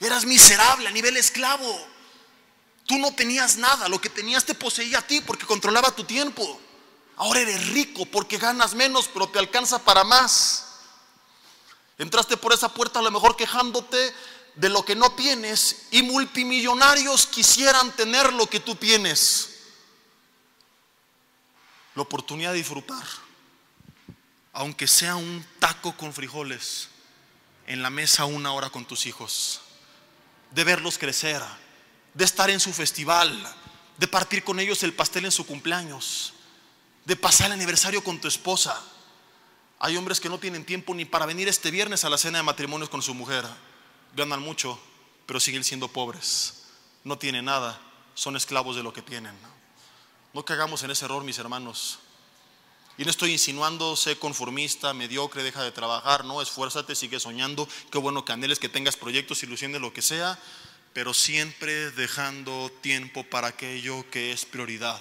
[0.00, 1.80] Eras miserable a nivel esclavo.
[2.86, 6.60] Tú no tenías nada, lo que tenías te poseía a ti porque controlaba tu tiempo.
[7.18, 10.66] Ahora eres rico porque ganas menos, pero te alcanza para más.
[11.98, 14.14] Entraste por esa puerta a lo mejor quejándote
[14.54, 19.56] de lo que no tienes y multimillonarios quisieran tener lo que tú tienes.
[21.96, 23.04] La oportunidad de disfrutar,
[24.52, 26.88] aunque sea un taco con frijoles
[27.66, 29.60] en la mesa una hora con tus hijos,
[30.52, 31.42] de verlos crecer,
[32.14, 33.56] de estar en su festival,
[33.96, 36.34] de partir con ellos el pastel en su cumpleaños
[37.08, 38.78] de pasar el aniversario con tu esposa.
[39.78, 42.44] Hay hombres que no tienen tiempo ni para venir este viernes a la cena de
[42.44, 43.46] matrimonios con su mujer.
[44.14, 44.78] ganan mucho,
[45.24, 46.64] pero siguen siendo pobres.
[47.04, 47.80] No tienen nada,
[48.14, 49.34] son esclavos de lo que tienen.
[50.34, 51.98] No cagamos en ese error, mis hermanos.
[52.98, 57.96] Y no estoy insinuando, sé conformista, mediocre, deja de trabajar, no, esfuérzate, sigue soñando, qué
[57.96, 60.38] bueno que anheles, que tengas proyectos, ilusiones, lo que sea,
[60.92, 65.00] pero siempre dejando tiempo para aquello que es prioridad.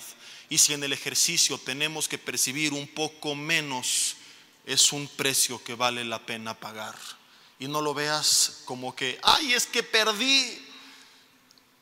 [0.49, 4.15] Y si en el ejercicio tenemos que percibir un poco menos,
[4.65, 6.95] es un precio que vale la pena pagar.
[7.59, 10.65] Y no lo veas como que, ay, es que perdí,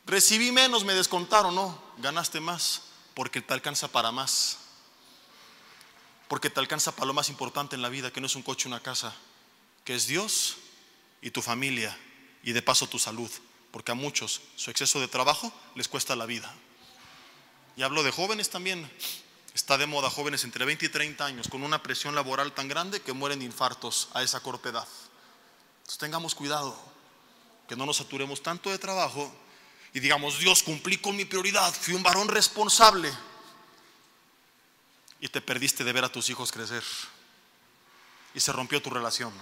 [0.05, 4.59] recibí menos, me descontaron, no, ganaste más, porque te alcanza para más
[6.27, 8.67] porque te alcanza para lo más importante en la vida, que no es un coche,
[8.67, 9.13] una casa,
[9.83, 10.57] que es Dios
[11.21, 11.95] y tu familia
[12.43, 13.29] y de paso tu salud,
[13.71, 16.53] porque a muchos su exceso de trabajo les cuesta la vida.
[17.75, 18.89] Y hablo de jóvenes también.
[19.53, 23.01] Está de moda jóvenes entre 20 y 30 años con una presión laboral tan grande
[23.01, 24.87] que mueren de infartos a esa corta edad.
[25.77, 26.77] Entonces tengamos cuidado,
[27.67, 29.33] que no nos saturemos tanto de trabajo
[29.95, 33.09] y digamos, Dios, cumplí con mi prioridad, fui un varón responsable
[35.21, 36.83] y te perdiste de ver a tus hijos crecer.
[38.33, 39.33] Y se rompió tu relación.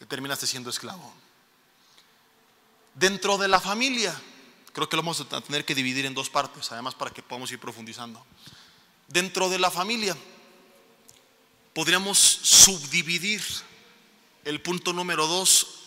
[0.00, 1.12] Y terminaste siendo esclavo.
[2.94, 4.14] Dentro de la familia,
[4.72, 7.50] creo que lo vamos a tener que dividir en dos partes, además para que podamos
[7.52, 8.24] ir profundizando.
[9.08, 10.16] Dentro de la familia,
[11.74, 13.42] podríamos subdividir
[14.44, 15.84] el punto número dos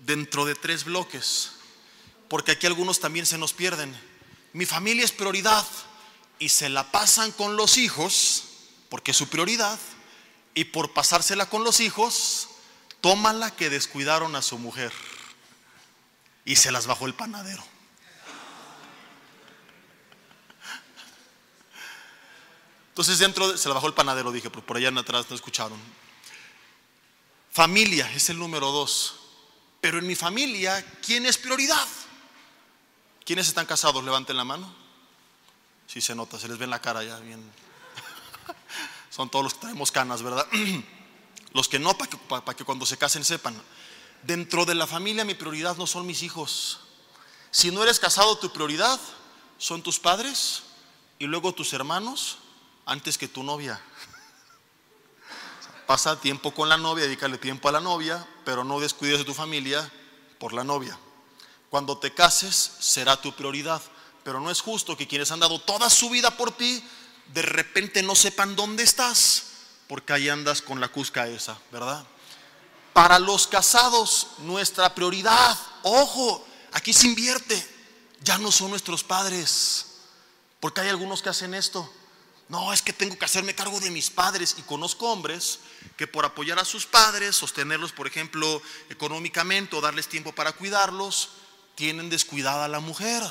[0.00, 1.52] dentro de tres bloques,
[2.28, 3.98] porque aquí algunos también se nos pierden.
[4.52, 5.66] Mi familia es prioridad
[6.38, 8.44] y se la pasan con los hijos,
[8.88, 9.78] porque es su prioridad,
[10.54, 12.48] y por pasársela con los hijos,
[13.00, 14.92] toman la que descuidaron a su mujer
[16.44, 17.62] y se las bajó el panadero.
[23.00, 25.78] Entonces dentro se la bajó el panadero, dije, pero por allá en atrás no escucharon.
[27.50, 29.14] Familia es el número dos.
[29.80, 31.88] Pero en mi familia, ¿quién es prioridad?
[33.24, 34.04] ¿Quiénes están casados?
[34.04, 34.70] Levanten la mano.
[35.86, 37.42] Sí se nota, se les ve en la cara ya bien.
[39.08, 40.46] Son todos los que tenemos canas, ¿verdad?
[41.54, 43.58] Los que no, para que, para que cuando se casen sepan.
[44.24, 46.80] Dentro de la familia mi prioridad no son mis hijos.
[47.50, 49.00] Si no eres casado, tu prioridad
[49.56, 50.64] son tus padres
[51.18, 52.36] y luego tus hermanos
[52.90, 53.80] antes que tu novia.
[55.86, 59.32] Pasa tiempo con la novia, dedícale tiempo a la novia, pero no descuides de tu
[59.32, 59.88] familia
[60.40, 60.98] por la novia.
[61.70, 63.80] Cuando te cases será tu prioridad.
[64.24, 66.84] Pero no es justo que quienes han dado toda su vida por ti,
[67.32, 69.44] de repente no sepan dónde estás,
[69.86, 72.04] porque ahí andas con la cusca esa, ¿verdad?
[72.92, 77.66] Para los casados, nuestra prioridad, ojo, aquí se invierte,
[78.20, 79.86] ya no son nuestros padres,
[80.58, 81.90] porque hay algunos que hacen esto.
[82.50, 84.56] No, es que tengo que hacerme cargo de mis padres.
[84.58, 85.60] Y conozco hombres
[85.96, 91.28] que por apoyar a sus padres, sostenerlos, por ejemplo, económicamente o darles tiempo para cuidarlos,
[91.76, 93.22] tienen descuidada a la mujer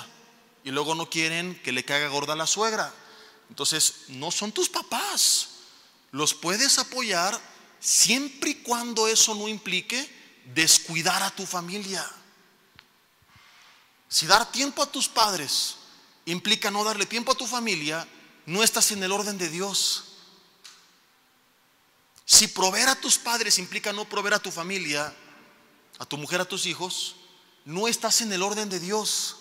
[0.63, 2.93] y luego no quieren que le caiga gorda la suegra.
[3.49, 5.49] Entonces, no son tus papás.
[6.11, 7.37] Los puedes apoyar
[7.81, 10.09] siempre y cuando eso no implique
[10.45, 12.09] descuidar a tu familia.
[14.07, 15.75] Si dar tiempo a tus padres
[16.23, 18.07] implica no darle tiempo a tu familia,
[18.49, 20.05] no estás en el orden de Dios.
[22.25, 25.13] Si proveer a tus padres implica no proveer a tu familia,
[25.99, 27.15] a tu mujer, a tus hijos,
[27.63, 29.35] no estás en el orden de Dios.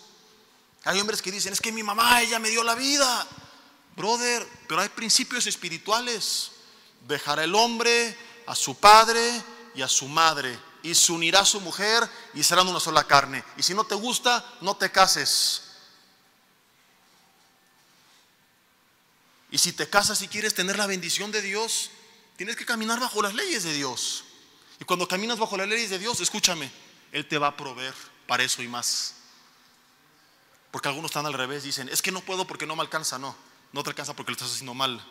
[0.84, 3.26] Hay hombres que dicen, es que mi mamá, ella me dio la vida.
[3.96, 6.50] Brother, pero hay principios espirituales.
[7.06, 8.14] Dejará el hombre
[8.46, 9.42] a su padre
[9.74, 13.42] y a su madre y se unirá a su mujer y serán una sola carne.
[13.56, 15.67] Y si no te gusta, no te cases.
[19.50, 21.90] Y si te casas y quieres tener la bendición de Dios,
[22.36, 24.24] tienes que caminar bajo las leyes de Dios.
[24.80, 26.70] Y cuando caminas bajo las leyes de Dios, escúchame,
[27.12, 27.94] Él te va a proveer
[28.26, 29.14] para eso y más.
[30.70, 33.18] Porque algunos están al revés, dicen, es que no puedo porque no me alcanza.
[33.18, 33.34] No,
[33.72, 35.02] no te alcanza porque lo estás haciendo mal.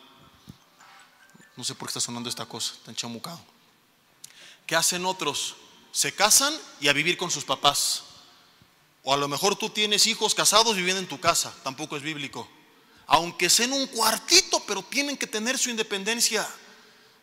[1.56, 3.40] No sé por qué está sonando esta cosa, tan chamucado.
[4.66, 5.56] ¿Qué hacen otros?
[5.90, 8.04] Se casan y a vivir con sus papás.
[9.02, 12.48] O a lo mejor tú tienes hijos casados viviendo en tu casa, tampoco es bíblico.
[13.08, 16.46] Aunque sea en un cuartito, pero tienen que tener su independencia.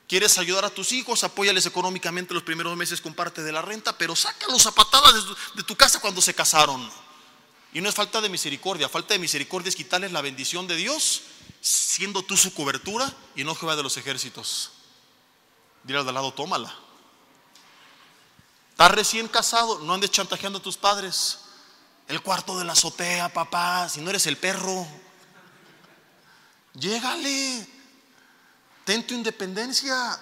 [0.08, 1.24] ¿Quieres ayudar a tus hijos?
[1.24, 5.14] Apóyales económicamente los primeros meses con parte de la renta, pero sácalos a patadas
[5.56, 6.90] de tu casa cuando se casaron.
[7.72, 11.22] Y no es falta de misericordia, falta de misericordia es quitarles la bendición de Dios,
[11.62, 14.72] siendo tú su cobertura y no Jehová de los ejércitos.
[15.84, 16.74] Dile al al lado, tómala.
[18.72, 21.40] Estás recién casado, no andes chantajeando a tus padres.
[22.08, 24.88] El cuarto de la azotea, papá, si no eres el perro.
[26.76, 27.68] Llégale,
[28.84, 30.20] ten tu independencia,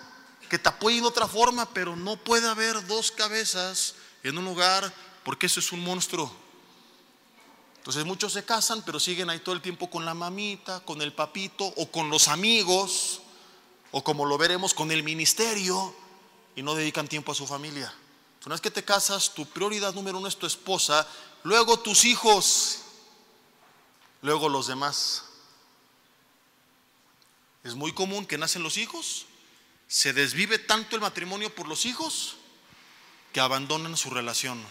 [0.49, 4.93] que te apoye de otra forma, pero no puede haber dos cabezas en un hogar
[5.24, 6.32] porque eso es un monstruo.
[7.78, 11.12] Entonces muchos se casan, pero siguen ahí todo el tiempo con la mamita, con el
[11.12, 13.22] papito o con los amigos,
[13.91, 15.93] o como lo veremos con el ministerio,
[16.56, 17.93] y no dedican tiempo a su familia.
[18.45, 21.08] Una vez que te casas, tu prioridad número uno es tu esposa,
[21.43, 22.80] luego tus hijos,
[24.22, 25.24] luego los demás.
[27.64, 29.26] Es muy común que nacen los hijos,
[29.88, 32.36] se desvive tanto el matrimonio por los hijos
[33.32, 34.64] que abandonan su relación.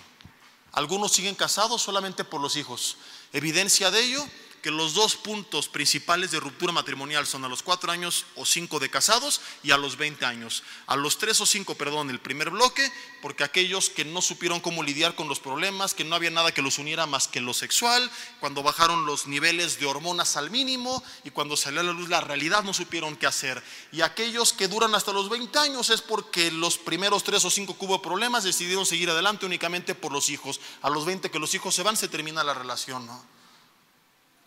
[0.73, 2.97] Algunos siguen casados solamente por los hijos.
[3.33, 4.27] Evidencia de ello
[4.63, 8.79] que los dos puntos principales de ruptura matrimonial son a los cuatro años o cinco
[8.79, 10.63] de casados y a los 20 años.
[10.87, 12.91] A los tres o cinco, perdón, el primer bloque,
[13.21, 16.63] porque aquellos que no supieron cómo lidiar con los problemas, que no había nada que
[16.63, 18.09] los uniera más que lo sexual,
[18.39, 22.21] cuando bajaron los niveles de hormonas al mínimo y cuando salió a la luz la
[22.21, 23.61] realidad no supieron qué hacer.
[23.91, 27.77] Y aquellos que duran hasta los 20 años es porque los primeros tres o cinco
[27.77, 30.61] que hubo problemas decidieron seguir adelante únicamente por los hijos.
[30.83, 33.42] A los 20 que los hijos se van se termina la relación, ¿no?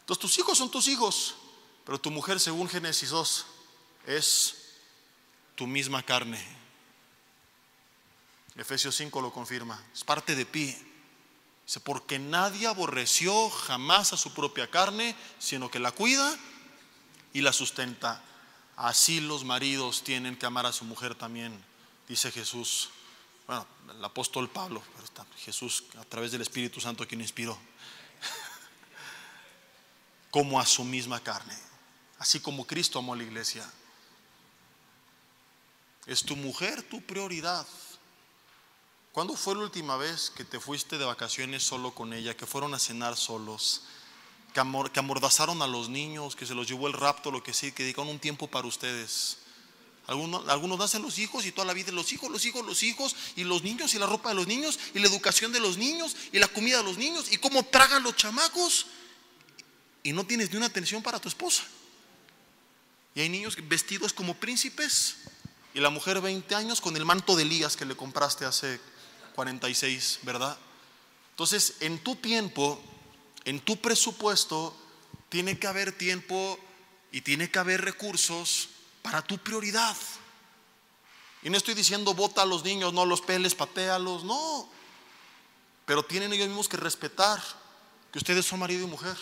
[0.05, 1.33] Entonces tus hijos son tus hijos,
[1.83, 3.45] pero tu mujer, según Génesis 2,
[4.05, 4.55] es
[5.55, 6.39] tu misma carne.
[8.55, 10.77] Efesios 5 lo confirma, es parte de ti.
[11.65, 16.37] Dice, porque nadie aborreció jamás a su propia carne, sino que la cuida
[17.33, 18.21] y la sustenta.
[18.75, 21.59] Así los maridos tienen que amar a su mujer también,
[22.07, 22.91] dice Jesús.
[23.47, 27.57] Bueno, el apóstol Pablo, pero Jesús a través del Espíritu Santo quien inspiró
[30.35, 31.57] como a su misma carne,
[32.19, 33.65] así como Cristo amó a la iglesia.
[36.05, 37.65] Es tu mujer tu prioridad.
[39.13, 42.73] ¿Cuándo fue la última vez que te fuiste de vacaciones solo con ella, que fueron
[42.73, 43.83] a cenar solos,
[44.53, 47.83] que, amordazaron a los niños, que se los llevó el rapto, lo que sí, que
[47.83, 49.37] dedicaron un tiempo para ustedes?
[50.05, 53.15] Algunos, algunos nacen los hijos y toda la vida los hijos, los hijos, los hijos,
[53.37, 56.13] y los niños, y la ropa de los niños, y la educación de los niños,
[56.33, 58.87] y la comida de los niños, y cómo tragan los chamacos
[60.05, 61.63] y no tienes ni una atención para tu esposa.
[63.15, 65.15] Y hay niños vestidos como príncipes
[65.73, 68.79] y la mujer 20 años con el manto de Elías que le compraste hace
[69.33, 70.55] 46, ¿verdad?
[71.31, 72.79] Entonces, en tu tiempo,
[73.45, 74.77] en tu presupuesto,
[75.29, 76.59] tiene que haber tiempo
[77.11, 78.69] y tiene que haber recursos
[79.01, 79.97] para tu prioridad.
[81.41, 84.69] Y no estoy diciendo bota a los niños, no los peles, patealos, no.
[85.87, 87.41] Pero tienen ellos mismos que respetar
[88.11, 89.17] que ustedes son marido y mujer.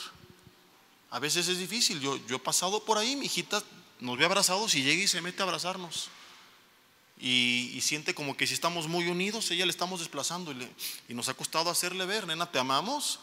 [1.13, 1.99] A veces es difícil.
[1.99, 3.61] Yo, yo he pasado por ahí, mi hijita
[3.99, 6.09] nos ve abrazados y llega y se mete a abrazarnos.
[7.19, 11.35] Y, siente como que si estamos muy unidos, ella le estamos desplazando y, nos ha
[11.35, 13.19] costado hacerle ver, nena, te amamos,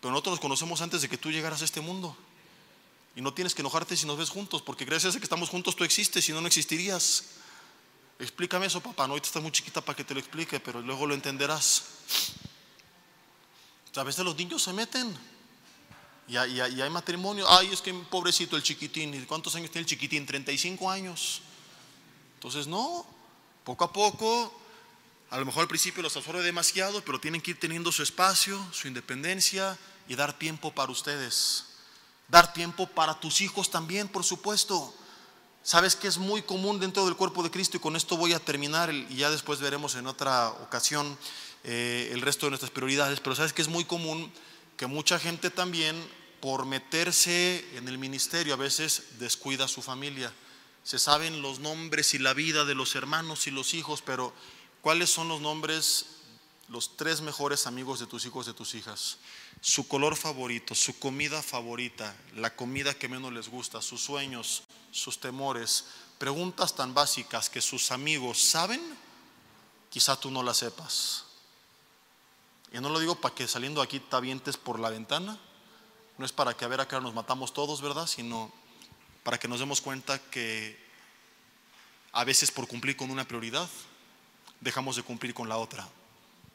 [0.00, 2.16] pero nosotros nos conocemos antes de que tú llegaras a este mundo.
[3.14, 5.76] Y no tienes que enojarte si nos ves juntos, porque gracias a que estamos juntos
[5.76, 7.26] tú existes, si no, no existirías.
[8.18, 9.06] Explícame eso, papá.
[9.06, 11.84] No, ahorita estás muy chiquita para que te lo explique, pero luego lo entenderás.
[13.94, 15.16] A veces los niños se meten.
[16.26, 17.46] Y, hay matrimonio.
[17.48, 19.24] Ay, es que pobrecito el chiquitín.
[19.26, 20.24] ¿Cuántos años tiene el chiquitín?
[20.26, 21.42] 35 años.
[22.36, 23.06] Entonces, no,
[23.64, 24.52] poco a poco,
[25.30, 28.64] a lo mejor al principio los absorbe demasiado, pero tienen que ir teniendo su espacio,
[28.72, 31.64] su independencia y dar tiempo para ustedes.
[32.28, 34.94] Dar tiempo para tus hijos también, por supuesto.
[35.62, 38.38] Sabes que es muy común dentro del cuerpo de Cristo y con esto voy a
[38.38, 41.18] terminar y ya después veremos en otra ocasión
[41.64, 44.30] eh, el resto de nuestras prioridades, pero sabes que es muy común
[44.76, 45.96] que mucha gente también
[46.40, 50.32] por meterse en el ministerio a veces descuida a su familia.
[50.82, 54.34] Se saben los nombres y la vida de los hermanos y los hijos, pero
[54.82, 56.06] ¿cuáles son los nombres,
[56.68, 59.16] los tres mejores amigos de tus hijos, de tus hijas?
[59.62, 65.18] Su color favorito, su comida favorita, la comida que menos les gusta, sus sueños, sus
[65.18, 65.86] temores,
[66.18, 68.82] preguntas tan básicas que sus amigos saben,
[69.88, 71.23] quizá tú no las sepas.
[72.74, 75.38] Y no lo digo para que saliendo aquí te avientes por la ventana.
[76.18, 78.08] No es para que a ver acá nos matamos todos, ¿verdad?
[78.08, 78.52] Sino
[79.22, 80.76] para que nos demos cuenta que
[82.10, 83.68] a veces por cumplir con una prioridad
[84.58, 85.88] dejamos de cumplir con la otra.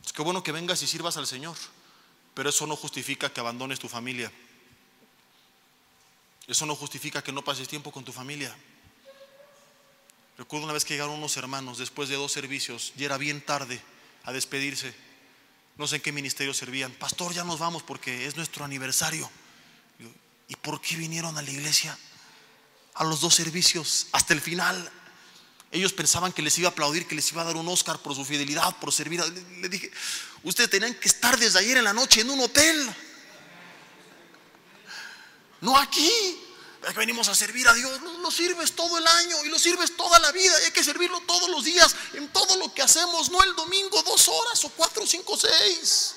[0.05, 1.55] Es que bueno que vengas y sirvas al Señor,
[2.34, 4.30] pero eso no justifica que abandones tu familia.
[6.47, 8.53] Eso no justifica que no pases tiempo con tu familia.
[10.38, 13.82] Recuerdo una vez que llegaron unos hermanos después de dos servicios y era bien tarde
[14.26, 15.07] a despedirse
[15.80, 16.91] no sé en qué ministerio servían.
[16.91, 19.32] Pastor, ya nos vamos porque es nuestro aniversario.
[20.49, 21.97] ¿Y por qué vinieron a la iglesia?
[22.95, 24.91] A los dos servicios, hasta el final.
[25.71, 28.13] Ellos pensaban que les iba a aplaudir, que les iba a dar un Oscar por
[28.13, 29.23] su fidelidad, por servir.
[29.61, 29.89] Le dije,
[30.43, 32.93] ustedes tenían que estar desde ayer en la noche en un hotel.
[35.61, 36.11] No aquí.
[36.95, 40.32] Venimos a servir a Dios, lo, sirves todo el año y lo sirves toda la
[40.32, 43.55] vida y hay que servirlo todos los días en todo lo que hacemos, no el
[43.55, 46.15] domingo dos horas o cuatro, cinco, seis.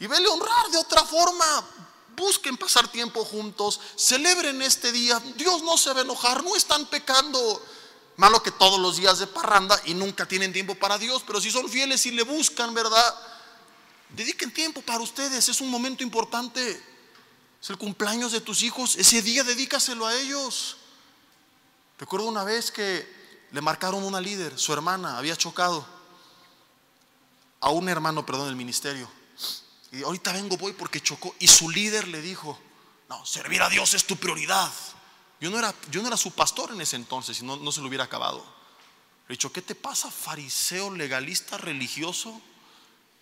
[0.00, 1.70] Y vele honrar de otra forma.
[2.16, 5.20] Busquen pasar tiempo juntos, celebren este día.
[5.36, 7.64] Dios no se va a enojar, no están pecando.
[8.16, 11.50] Malo que todos los días de parranda y nunca tienen tiempo para Dios, pero si
[11.50, 13.14] son fieles y le buscan, ¿verdad?
[14.10, 16.93] Dediquen tiempo para ustedes, es un momento importante.
[17.64, 20.76] Es el cumpleaños de tus hijos, ese día dedícaselo a ellos.
[21.98, 23.10] Recuerdo una vez que
[23.52, 25.86] le marcaron una líder, su hermana había chocado
[27.60, 29.10] a un hermano, perdón, del ministerio.
[29.92, 31.34] Y ahorita vengo, voy porque chocó.
[31.38, 32.58] Y su líder le dijo,
[33.08, 34.70] no, servir a Dios es tu prioridad.
[35.40, 37.80] Yo no era, yo no era su pastor en ese entonces y no, no se
[37.80, 38.44] lo hubiera acabado.
[39.26, 42.38] Le dicho, ¿qué te pasa, fariseo, legalista, religioso?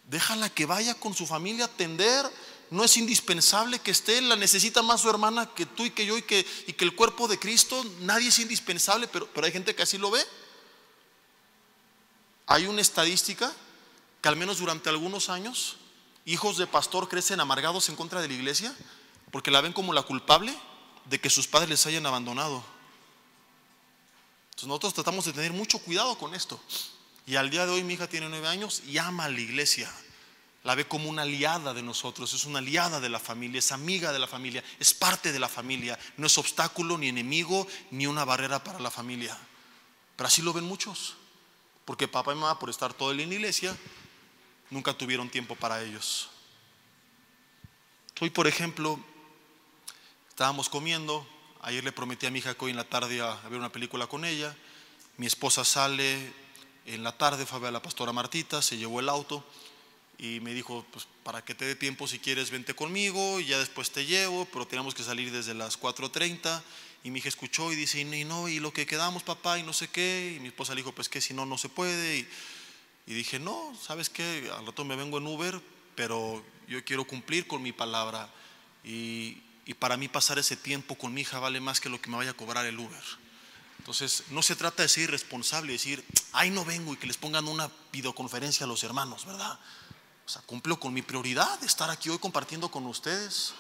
[0.09, 2.28] Déjala que vaya con su familia a atender.
[2.72, 6.16] No es indispensable que esté, la necesita más su hermana que tú y que yo
[6.16, 7.84] y que, y que el cuerpo de Cristo.
[8.00, 10.24] Nadie es indispensable, pero, pero hay gente que así lo ve.
[12.46, 13.52] Hay una estadística
[14.22, 15.76] que al menos durante algunos años
[16.24, 18.74] hijos de pastor crecen amargados en contra de la iglesia
[19.30, 20.56] porque la ven como la culpable
[21.04, 22.64] de que sus padres les hayan abandonado.
[24.46, 26.58] Entonces nosotros tratamos de tener mucho cuidado con esto.
[27.26, 29.92] Y al día de hoy mi hija tiene nueve años y ama a la iglesia.
[30.64, 34.12] La ve como una aliada de nosotros, es una aliada de la familia, es amiga
[34.12, 38.24] de la familia, es parte de la familia, no es obstáculo ni enemigo ni una
[38.24, 39.36] barrera para la familia.
[40.14, 41.16] Pero así lo ven muchos,
[41.84, 43.76] porque papá y mamá por estar todo el día en la iglesia
[44.70, 46.30] nunca tuvieron tiempo para ellos.
[48.20, 49.00] Hoy, por ejemplo,
[50.28, 51.26] estábamos comiendo,
[51.60, 54.06] ayer le prometí a mi hija que hoy en la tarde a ver una película
[54.06, 54.54] con ella,
[55.16, 56.32] mi esposa sale
[56.86, 59.44] en la tarde, fue a ver a la pastora Martita, se llevó el auto
[60.22, 63.58] y me dijo, pues para que te dé tiempo si quieres vente conmigo y ya
[63.58, 66.62] después te llevo, pero teníamos que salir desde las 4.30
[67.02, 69.72] y mi hija escuchó y dice, y no, y lo que quedamos papá y no
[69.72, 72.18] sé qué, y mi esposa le dijo, pues que si no, no se puede.
[72.18, 72.28] Y,
[73.08, 74.48] y dije, no, ¿sabes qué?
[74.56, 75.60] Al rato me vengo en Uber,
[75.96, 78.30] pero yo quiero cumplir con mi palabra.
[78.84, 79.42] Y,
[79.80, 82.30] para mí pasar ese tiempo con mi hija vale más que lo que me vaya
[82.30, 83.02] a cobrar el Uber.
[83.78, 87.16] Entonces, no se trata de ser irresponsable y decir, ay, no vengo y que les
[87.16, 89.58] pongan una videoconferencia a los hermanos, ¿verdad?
[90.26, 93.54] O sea, cumplo con mi prioridad de estar aquí hoy compartiendo con ustedes,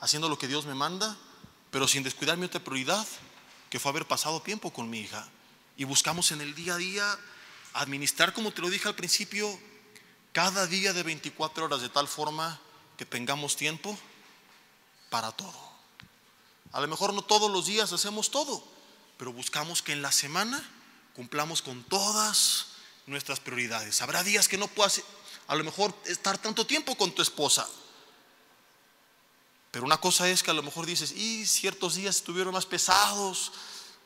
[0.00, 1.16] haciendo lo que Dios me manda,
[1.70, 3.06] pero sin descuidar mi otra prioridad,
[3.70, 5.26] que fue haber pasado tiempo con mi hija.
[5.76, 7.18] Y buscamos en el día a día
[7.72, 9.58] administrar, como te lo dije al principio,
[10.32, 12.60] cada día de 24 horas de tal forma
[12.96, 13.98] que tengamos tiempo
[15.10, 15.72] para todo.
[16.72, 18.66] A lo mejor no todos los días hacemos todo,
[19.16, 20.62] pero buscamos que en la semana
[21.14, 22.68] cumplamos con todas
[23.06, 24.00] nuestras prioridades.
[24.00, 25.02] Habrá días que no puedas
[25.52, 27.68] a lo mejor estar tanto tiempo con tu esposa.
[29.70, 33.52] Pero una cosa es que a lo mejor dices, y ciertos días estuvieron más pesados,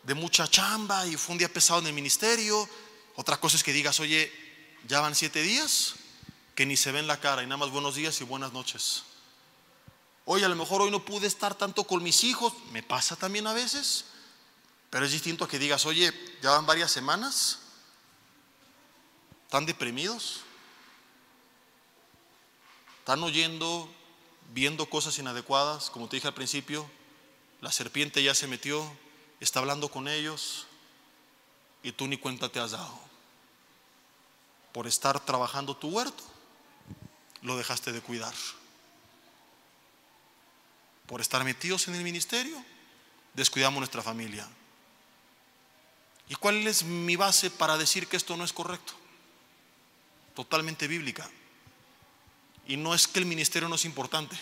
[0.03, 2.69] de mucha chamba, y fue un día pesado en el ministerio,
[3.15, 4.33] otra cosa es que digas, oye,
[4.89, 5.95] ya van siete días
[6.57, 9.05] que ni se ven la cara y nada más buenos días y buenas noches.
[10.25, 13.47] Oye, a lo mejor hoy no pude estar tanto con mis hijos, me pasa también
[13.47, 14.07] a veces,
[14.91, 17.61] pero es distinto a que digas, oye, ya van varias semanas,
[19.45, 20.41] ¿están deprimidos?
[23.07, 23.89] ¿Están oyendo,
[24.53, 25.91] viendo cosas inadecuadas?
[25.91, 26.91] Como te dije al principio,
[27.61, 28.85] la serpiente ya se metió,
[29.39, 30.67] está hablando con ellos
[31.85, 32.99] y tú ni cuenta te has dado
[34.73, 36.25] por estar trabajando tu huerto,
[37.43, 38.35] lo dejaste de cuidar.
[41.07, 42.61] Por estar metidos en el ministerio,
[43.35, 44.49] descuidamos nuestra familia.
[46.29, 48.95] ¿Y cuál es mi base para decir que esto no es correcto?
[50.35, 51.31] Totalmente bíblica.
[52.67, 54.37] Y no es que el ministerio no es importante,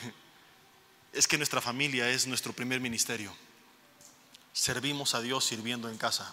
[1.12, 3.34] es que nuestra familia es nuestro primer ministerio.
[4.52, 6.32] Servimos a Dios sirviendo en casa.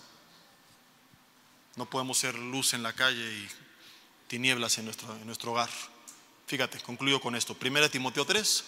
[1.75, 3.49] No podemos ser luz en la calle y
[4.27, 5.69] tinieblas en nuestro, en nuestro hogar.
[6.47, 7.55] Fíjate, concluyo con esto.
[7.55, 8.63] Primera Timoteo 3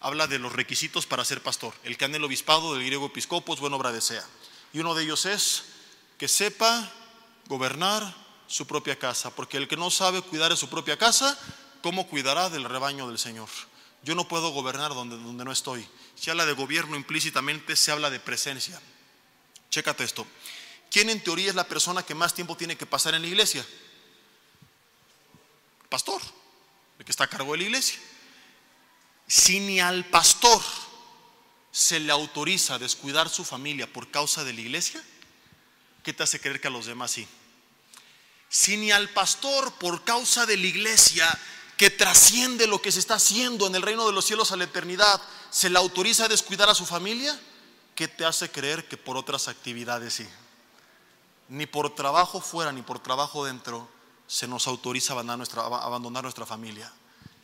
[0.00, 1.74] habla de los requisitos para ser pastor.
[1.84, 4.24] El que el obispado del griego episcopos, buena obra desea.
[4.72, 5.64] Y uno de ellos es
[6.18, 6.92] que sepa
[7.46, 8.14] gobernar
[8.46, 11.38] su propia casa, porque el que no sabe cuidar de su propia casa,
[11.82, 13.48] ¿cómo cuidará del rebaño del Señor?
[14.02, 15.86] Yo no puedo gobernar donde, donde no estoy.
[16.14, 18.80] Si habla de gobierno implícitamente, se habla de presencia.
[19.70, 20.26] Chécate esto.
[20.90, 23.66] ¿Quién en teoría es la persona que más tiempo tiene que pasar en la iglesia?
[25.88, 26.20] pastor,
[26.98, 27.98] el que está a cargo de la iglesia.
[29.26, 30.62] Si ni al pastor
[31.70, 35.02] se le autoriza descuidar su familia por causa de la iglesia,
[36.02, 37.26] ¿qué te hace creer que a los demás sí?
[38.48, 41.38] Si ni al pastor por causa de la iglesia
[41.78, 44.64] que trasciende lo que se está haciendo en el reino de los cielos a la
[44.64, 47.38] eternidad, se le autoriza a descuidar a su familia,
[47.94, 50.26] ¿qué te hace creer que por otras actividades sí?
[51.48, 53.88] Ni por trabajo fuera, ni por trabajo dentro,
[54.26, 56.92] se nos autoriza abandonar nuestra, abandonar nuestra familia.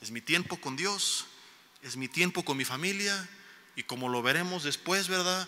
[0.03, 1.26] Es mi tiempo con Dios,
[1.80, 3.28] es mi tiempo con mi familia,
[3.76, 5.47] y como lo veremos después, ¿verdad?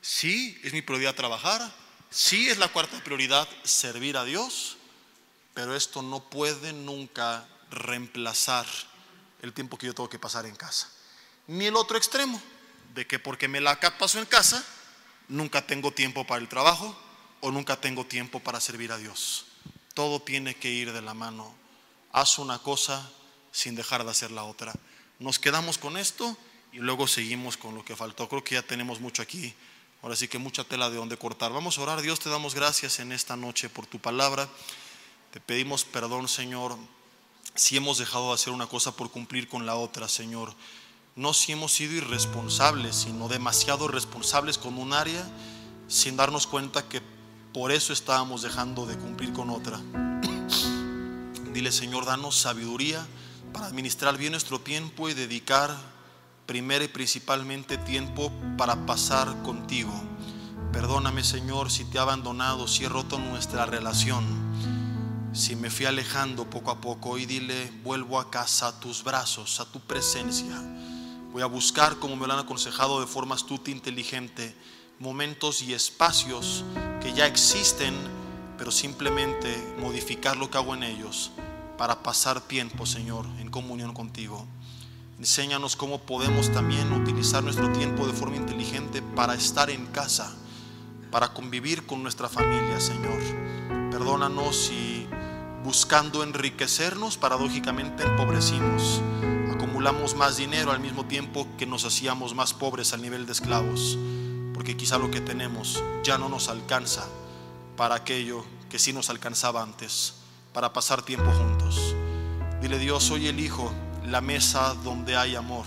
[0.00, 1.70] Sí, es mi prioridad trabajar,
[2.08, 4.78] sí es la cuarta prioridad servir a Dios,
[5.52, 8.66] pero esto no puede nunca reemplazar
[9.40, 10.88] el tiempo que yo tengo que pasar en casa.
[11.48, 12.40] Ni el otro extremo,
[12.94, 14.64] de que porque me la paso en casa,
[15.28, 16.96] nunca tengo tiempo para el trabajo
[17.40, 19.46] o nunca tengo tiempo para servir a Dios.
[19.94, 21.54] Todo tiene que ir de la mano.
[22.12, 23.10] Haz una cosa
[23.50, 24.72] sin dejar de hacer la otra.
[25.18, 26.36] Nos quedamos con esto
[26.72, 28.28] y luego seguimos con lo que faltó.
[28.28, 29.54] Creo que ya tenemos mucho aquí.
[30.02, 31.52] Ahora sí que mucha tela de donde cortar.
[31.52, 32.02] Vamos a orar.
[32.02, 34.48] Dios, te damos gracias en esta noche por tu palabra.
[35.30, 36.76] Te pedimos perdón, Señor,
[37.54, 40.54] si hemos dejado de hacer una cosa por cumplir con la otra, Señor.
[41.14, 45.22] No si hemos sido irresponsables, sino demasiado responsables con un área
[45.88, 47.02] sin darnos cuenta que
[47.52, 49.78] por eso estábamos dejando de cumplir con otra.
[51.52, 53.06] Dile, Señor, danos sabiduría
[53.52, 55.76] para administrar bien nuestro tiempo y dedicar
[56.46, 59.92] primero y principalmente tiempo para pasar contigo.
[60.72, 64.24] Perdóname, Señor, si te he abandonado, si he roto nuestra relación,
[65.32, 67.18] si me fui alejando poco a poco.
[67.18, 70.54] Y dile, vuelvo a casa, a tus brazos, a tu presencia.
[71.32, 74.54] Voy a buscar, como me lo han aconsejado de forma astuta e inteligente,
[74.98, 76.64] momentos y espacios
[77.00, 77.94] que ya existen,
[78.58, 81.32] pero simplemente modificar lo que hago en ellos
[81.78, 84.46] para pasar tiempo, Señor, en comunión contigo.
[85.18, 90.34] Enséñanos cómo podemos también utilizar nuestro tiempo de forma inteligente para estar en casa,
[91.10, 93.20] para convivir con nuestra familia, Señor.
[93.90, 95.01] Perdónanos si
[95.64, 99.00] buscando enriquecernos, paradójicamente empobrecimos.
[99.52, 103.98] Acumulamos más dinero al mismo tiempo que nos hacíamos más pobres al nivel de esclavos
[104.62, 107.04] porque quizá lo que tenemos ya no nos alcanza
[107.76, 110.14] para aquello que sí nos alcanzaba antes,
[110.52, 111.96] para pasar tiempo juntos.
[112.60, 113.72] Dile Dios, hoy elijo
[114.06, 115.66] la mesa donde hay amor,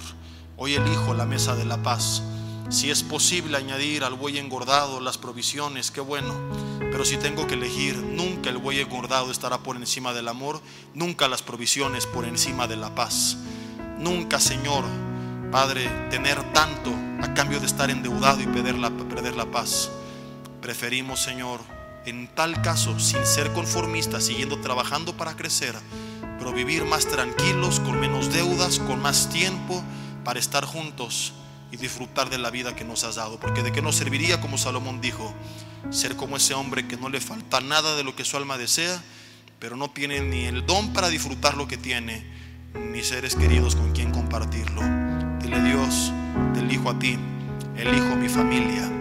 [0.56, 2.24] hoy elijo la mesa de la paz.
[2.70, 6.34] Si es posible añadir al buey engordado las provisiones, qué bueno.
[6.96, 10.62] Pero si tengo que elegir, nunca el buey engordado estará por encima del amor,
[10.94, 13.36] nunca las provisiones por encima de la paz.
[14.00, 14.86] Nunca, Señor,
[15.52, 19.92] Padre, tener tanto a cambio de estar endeudado y perder la, perder la paz.
[20.62, 21.60] Preferimos, Señor,
[22.06, 25.76] en tal caso, sin ser conformistas, siguiendo trabajando para crecer,
[26.40, 29.84] pero vivir más tranquilos, con menos deudas, con más tiempo
[30.24, 31.34] para estar juntos
[31.74, 33.38] y disfrutar de la vida que nos has dado.
[33.38, 35.34] Porque de qué nos serviría, como Salomón dijo,
[35.92, 39.02] ser como ese hombre que no le falta nada de lo que su alma desea,
[39.60, 42.26] pero no tiene ni el don para disfrutar lo que tiene,
[42.74, 44.82] ni seres queridos con quien compartirlo.
[45.42, 46.12] Dile Dios,
[46.54, 47.18] te elijo a ti,
[47.78, 48.92] elijo mi familia.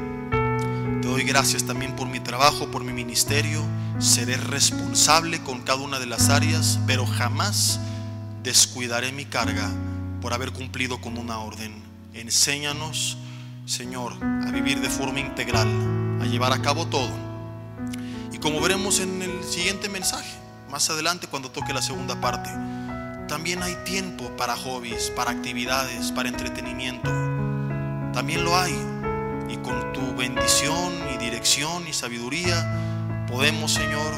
[1.02, 3.62] Te doy gracias también por mi trabajo, por mi ministerio.
[3.98, 7.80] Seré responsable con cada una de las áreas, pero jamás
[8.42, 9.70] descuidaré mi carga
[10.20, 11.74] por haber cumplido con una orden.
[12.14, 13.18] Enséñanos,
[13.66, 15.66] Señor, a vivir de forma integral,
[16.20, 17.08] a llevar a cabo todo.
[18.30, 20.36] Y como veremos en el siguiente mensaje,
[20.70, 22.50] más adelante cuando toque la segunda parte,
[23.26, 27.08] también hay tiempo para hobbies, para actividades, para entretenimiento.
[28.12, 28.74] También lo hay.
[29.48, 34.12] Y con tu bendición y dirección y sabiduría podemos, Señor,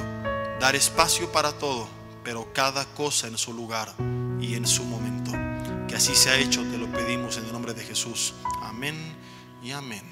[0.59, 1.87] dar espacio para todo,
[2.25, 3.95] pero cada cosa en su lugar
[4.41, 5.31] y en su momento.
[5.87, 8.35] Que así sea hecho, te lo pedimos en el nombre de Jesús.
[8.61, 9.16] Amén
[9.67, 10.07] y amén.